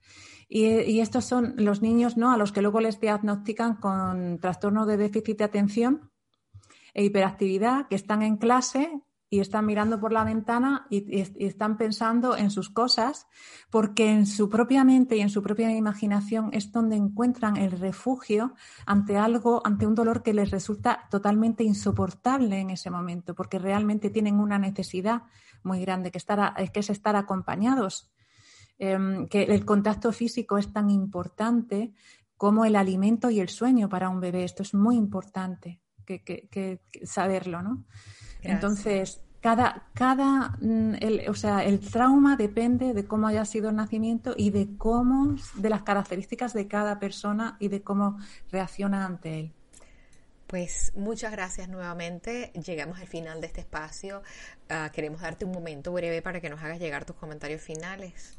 Y, 0.48 0.98
estos 0.98 1.24
son 1.24 1.54
los 1.56 1.80
niños 1.80 2.16
¿no? 2.16 2.32
a 2.32 2.36
los 2.36 2.50
que 2.50 2.60
luego 2.60 2.80
les 2.80 2.98
diagnostican 2.98 3.76
con 3.76 4.40
trastorno 4.40 4.84
de 4.84 4.96
déficit 4.96 5.38
de 5.38 5.44
atención 5.44 6.10
e 6.92 7.04
hiperactividad, 7.04 7.86
que 7.86 7.94
están 7.94 8.22
en 8.22 8.36
clase 8.36 9.00
y 9.30 9.40
están 9.40 9.64
mirando 9.64 10.00
por 10.00 10.12
la 10.12 10.24
ventana 10.24 10.86
y, 10.90 11.20
están 11.38 11.78
pensando 11.78 12.36
en 12.36 12.50
sus 12.50 12.68
cosas, 12.68 13.28
porque 13.70 14.10
en 14.10 14.26
su 14.26 14.50
propia 14.50 14.84
mente 14.84 15.16
y 15.16 15.20
en 15.20 15.30
su 15.30 15.42
propia 15.42 15.70
imaginación 15.74 16.50
es 16.52 16.72
donde 16.72 16.96
encuentran 16.96 17.56
el 17.56 17.70
refugio 17.70 18.54
ante 18.84 19.16
algo, 19.16 19.62
ante 19.64 19.86
un 19.86 19.94
dolor 19.94 20.22
que 20.22 20.34
les 20.34 20.50
resulta 20.50 21.06
totalmente 21.10 21.64
insoportable 21.64 22.58
en 22.58 22.70
ese 22.70 22.90
momento, 22.90 23.34
porque 23.34 23.58
realmente 23.58 24.10
tienen 24.10 24.40
una 24.40 24.58
necesidad 24.58 25.22
muy 25.62 25.80
grande, 25.80 26.10
que, 26.10 26.18
estar 26.18 26.54
es 26.58 26.90
estar 26.90 27.16
acompañados 27.16 28.10
Em, 28.82 29.28
que 29.28 29.42
el 29.42 29.66
contacto 29.66 30.10
físico 30.10 30.56
es 30.56 30.72
tan 30.72 30.88
importante 30.88 31.92
como 32.38 32.64
el 32.64 32.76
alimento 32.76 33.28
y 33.28 33.38
el 33.38 33.50
sueño 33.50 33.90
para 33.90 34.08
un 34.08 34.20
bebé. 34.20 34.42
Esto 34.42 34.62
es 34.62 34.72
muy 34.72 34.96
importante 34.96 35.82
que, 36.06 36.80
saberlo, 37.04 37.60
¿no? 37.60 37.84
Entonces, 38.42 39.20
cada, 39.40 39.86
cada 39.94 40.56
mm, 40.60 40.96
el, 41.00 41.28
o 41.28 41.34
sea, 41.34 41.64
el 41.64 41.80
trauma 41.80 42.36
depende 42.36 42.94
de 42.94 43.06
cómo 43.06 43.26
haya 43.26 43.44
sido 43.44 43.70
el 43.70 43.76
nacimiento 43.76 44.34
y 44.36 44.50
de 44.50 44.76
cómo, 44.76 45.36
de 45.54 45.70
las 45.70 45.82
características 45.82 46.52
de 46.52 46.68
cada 46.68 46.98
persona 46.98 47.56
y 47.58 47.68
de 47.68 47.82
cómo 47.82 48.18
reacciona 48.50 49.06
ante 49.06 49.40
él. 49.40 49.52
Pues 50.46 50.92
muchas 50.96 51.30
gracias 51.30 51.68
nuevamente. 51.68 52.50
Llegamos 52.66 52.98
al 52.98 53.06
final 53.06 53.40
de 53.40 53.46
este 53.46 53.60
espacio. 53.60 54.22
Ah, 54.68 54.90
queremos 54.92 55.20
darte 55.20 55.44
un 55.44 55.52
momento 55.52 55.92
breve 55.92 56.22
para 56.22 56.40
que 56.40 56.50
nos 56.50 56.60
hagas 56.60 56.80
llegar 56.80 57.04
tus 57.04 57.14
comentarios 57.14 57.62
finales. 57.62 58.36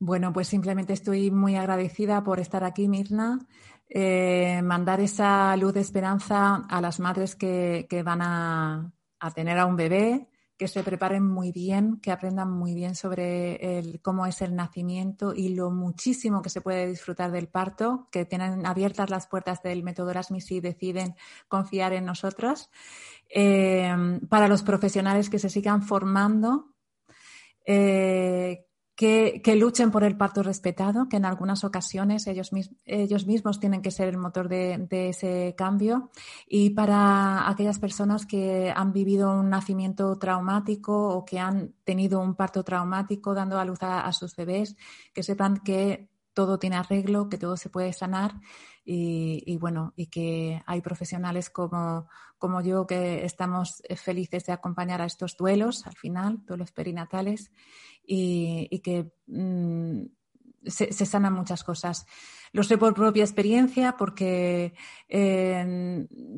Bueno, 0.00 0.32
pues 0.32 0.48
simplemente 0.48 0.92
estoy 0.92 1.30
muy 1.30 1.56
agradecida 1.56 2.24
por 2.24 2.40
estar 2.40 2.64
aquí, 2.64 2.88
Mirna. 2.88 3.40
Eh, 3.88 4.60
mandar 4.62 5.00
esa 5.00 5.56
luz 5.56 5.74
de 5.74 5.80
esperanza 5.80 6.64
a 6.68 6.80
las 6.80 7.00
madres 7.00 7.36
que, 7.36 7.86
van 8.04 8.22
a, 8.22 8.92
tener 9.34 9.58
a 9.58 9.66
un 9.66 9.76
bebé, 9.76 10.28
que 10.56 10.68
se 10.68 10.82
preparen 10.82 11.26
muy 11.26 11.52
bien, 11.52 12.00
que 12.00 12.12
aprendan 12.12 12.50
muy 12.50 12.74
bien 12.74 12.94
sobre 12.94 13.98
cómo 14.02 14.26
es 14.26 14.40
el 14.42 14.54
nacimiento 14.54 15.34
y 15.34 15.50
lo 15.50 15.70
muchísimo 15.70 16.42
que 16.42 16.50
se 16.50 16.60
puede 16.60 16.86
disfrutar 16.86 17.30
del 17.32 17.48
parto, 17.48 18.08
que 18.10 18.24
tienen 18.24 18.64
abiertas 18.66 19.10
las 19.10 19.26
puertas 19.26 19.62
del 19.62 19.82
método 19.82 20.10
Erasmus 20.10 20.50
y 20.52 20.60
deciden 20.60 21.16
confiar 21.48 21.92
en 21.92 22.04
nosotros. 22.04 22.70
Eh, 23.28 23.92
para 24.28 24.48
los 24.48 24.62
profesionales 24.62 25.28
que 25.28 25.38
se 25.38 25.50
sigan 25.50 25.82
formando, 25.82 26.74
eh, 27.66 28.66
que, 28.96 29.56
luchen 29.56 29.90
por 29.90 30.04
el 30.04 30.16
parto 30.16 30.42
respetado, 30.42 31.08
que 31.08 31.16
en 31.16 31.24
algunas 31.24 31.64
ocasiones 31.64 32.26
ellos, 32.26 32.52
mismos 32.52 33.58
tienen 33.58 33.82
que 33.82 33.90
ser 33.90 34.08
el 34.08 34.18
motor 34.18 34.48
de, 34.48 34.86
ese 34.90 35.54
cambio. 35.56 36.10
Y 36.48 36.70
para 36.70 37.48
aquellas 37.48 37.78
personas 37.78 38.24
que 38.24 38.72
han 38.74 38.92
vivido 38.92 39.32
un 39.32 39.50
nacimiento 39.50 40.16
traumático 40.18 41.08
o 41.08 41.24
que 41.24 41.40
han 41.40 41.74
tenido 41.84 42.20
un 42.20 42.36
parto 42.36 42.62
traumático 42.62 43.34
dando 43.34 43.58
a 43.58 43.64
luz 43.64 43.82
a, 43.82 44.12
sus 44.12 44.36
bebés, 44.36 44.76
que 45.12 45.22
sepan 45.22 45.58
que 45.58 46.08
todo 46.32 46.58
tiene 46.58 46.76
arreglo, 46.76 47.28
que 47.28 47.38
todo 47.38 47.56
se 47.56 47.70
puede 47.70 47.92
sanar 47.92 48.34
y, 48.84 49.56
bueno, 49.56 49.94
y 49.96 50.06
que 50.06 50.62
hay 50.66 50.80
profesionales 50.82 51.48
como, 51.48 52.06
como 52.38 52.60
yo 52.60 52.86
que 52.86 53.24
estamos 53.24 53.82
felices 53.96 54.44
de 54.44 54.52
acompañar 54.52 55.00
a 55.00 55.06
estos 55.06 55.36
duelos 55.36 55.86
al 55.86 55.94
final, 55.96 56.44
duelos 56.44 56.72
perinatales 56.72 57.50
y, 58.06 58.80
que 58.80 59.10
mm, 59.26 60.02
se, 60.66 60.92
sanan 61.06 61.32
muchas 61.32 61.64
cosas. 61.64 62.06
Lo 62.52 62.62
sé 62.62 62.76
por 62.78 62.94
propia 62.94 63.24
experiencia 63.24 63.96
porque 63.96 64.74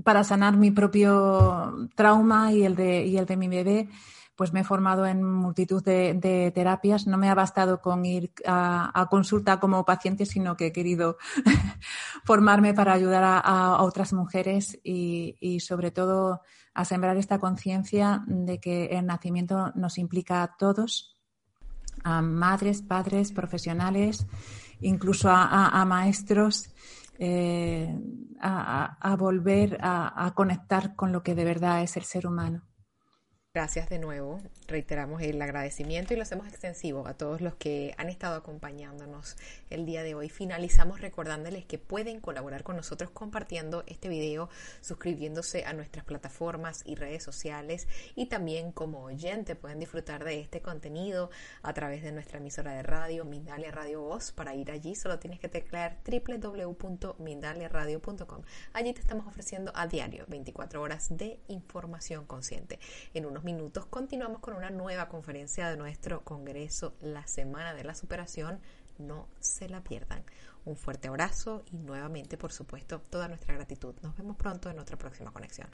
para 0.04 0.24
sanar 0.24 0.56
mi 0.56 0.70
propio 0.70 1.88
trauma 1.94 2.52
y 2.52 2.64
el 2.64 2.76
de, 2.76 3.04
y 3.06 3.18
el 3.18 3.26
de 3.26 3.36
mi 3.36 3.48
bebé, 3.48 3.88
pues 4.36 4.52
me 4.52 4.60
he 4.60 4.64
formado 4.64 5.06
en 5.06 5.22
multitud 5.22 5.82
de, 5.82 6.52
terapias. 6.54 7.06
No 7.06 7.16
me 7.16 7.30
ha 7.30 7.34
bastado 7.34 7.80
con 7.80 8.04
ir 8.04 8.32
a, 8.46 9.06
consulta 9.10 9.58
como 9.58 9.84
paciente, 9.84 10.26
sino 10.26 10.56
que 10.56 10.66
he 10.66 10.72
querido 10.72 11.16
formarme 12.24 12.74
para 12.74 12.92
ayudar 12.92 13.24
a, 13.24 13.82
otras 13.82 14.12
mujeres 14.12 14.78
y, 14.84 15.36
y, 15.40 15.60
sobre 15.60 15.90
todo 15.90 16.42
a 16.74 16.84
sembrar 16.84 17.16
esta 17.16 17.38
conciencia 17.38 18.22
de 18.26 18.60
que 18.60 18.86
el 18.86 19.06
nacimiento 19.06 19.72
nos 19.74 19.96
implica 19.96 20.42
a 20.42 20.56
todos 20.56 21.14
a 22.04 22.20
madres, 22.20 22.82
padres, 22.82 23.32
profesionales, 23.32 24.26
incluso 24.80 25.28
a, 25.30 25.84
maestros, 25.86 26.68
eh, 27.18 27.98
a, 28.40 29.16
volver 29.18 29.78
a 29.80 30.30
conectar 30.34 30.94
con 30.94 31.10
lo 31.10 31.22
que 31.22 31.34
de 31.34 31.44
verdad 31.44 31.82
es 31.82 31.96
el 31.96 32.04
ser 32.04 32.26
humano. 32.26 32.62
Gracias 33.56 33.88
de 33.88 33.98
nuevo. 33.98 34.38
Reiteramos 34.68 35.22
el 35.22 35.40
agradecimiento 35.40 36.12
y 36.12 36.18
lo 36.18 36.24
hacemos 36.24 36.46
extensivo 36.46 37.06
a 37.06 37.14
todos 37.14 37.40
los 37.40 37.54
que 37.54 37.94
han 37.96 38.10
estado 38.10 38.36
acompañándonos 38.36 39.38
el 39.70 39.86
día 39.86 40.02
de 40.02 40.14
hoy. 40.14 40.28
Finalizamos 40.28 41.00
recordándoles 41.00 41.64
que 41.64 41.78
pueden 41.78 42.20
colaborar 42.20 42.64
con 42.64 42.76
nosotros 42.76 43.10
compartiendo 43.12 43.82
este 43.86 44.10
video, 44.10 44.50
suscribiéndose 44.82 45.64
a 45.64 45.72
nuestras 45.72 46.04
plataformas 46.04 46.82
y 46.84 46.96
redes 46.96 47.22
sociales 47.22 47.88
y 48.14 48.26
también 48.26 48.72
como 48.72 49.04
oyente 49.04 49.56
pueden 49.56 49.78
disfrutar 49.78 50.22
de 50.22 50.38
este 50.38 50.60
contenido 50.60 51.30
a 51.62 51.72
través 51.72 52.02
de 52.02 52.12
nuestra 52.12 52.36
emisora 52.36 52.72
de 52.72 52.82
radio, 52.82 53.24
Mindalia 53.24 53.70
Radio 53.70 54.02
Voz. 54.02 54.32
Para 54.32 54.54
ir 54.54 54.70
allí 54.70 54.94
solo 54.94 55.18
tienes 55.18 55.40
que 55.40 55.48
teclear 55.48 55.96
www.mindaliaradio.com. 56.04 58.42
Allí 58.74 58.92
te 58.92 59.00
estamos 59.00 59.26
ofreciendo 59.26 59.72
a 59.74 59.86
diario 59.86 60.26
24 60.28 60.82
horas 60.82 61.16
de 61.16 61.40
información 61.48 62.26
consciente. 62.26 62.78
En 63.14 63.24
unos 63.24 63.45
minutos 63.46 63.86
continuamos 63.86 64.40
con 64.40 64.54
una 64.54 64.70
nueva 64.70 65.08
conferencia 65.08 65.70
de 65.70 65.76
nuestro 65.76 66.24
Congreso, 66.24 66.94
la 67.00 67.28
Semana 67.28 67.74
de 67.74 67.84
la 67.84 67.94
Superación. 67.94 68.58
No 68.98 69.28
se 69.38 69.68
la 69.68 69.84
pierdan. 69.84 70.24
Un 70.64 70.76
fuerte 70.76 71.06
abrazo 71.06 71.62
y 71.70 71.76
nuevamente, 71.76 72.36
por 72.36 72.50
supuesto, 72.50 73.00
toda 73.08 73.28
nuestra 73.28 73.54
gratitud. 73.54 73.94
Nos 74.02 74.16
vemos 74.16 74.36
pronto 74.36 74.68
en 74.68 74.80
otra 74.80 74.98
próxima 74.98 75.30
conexión. 75.30 75.68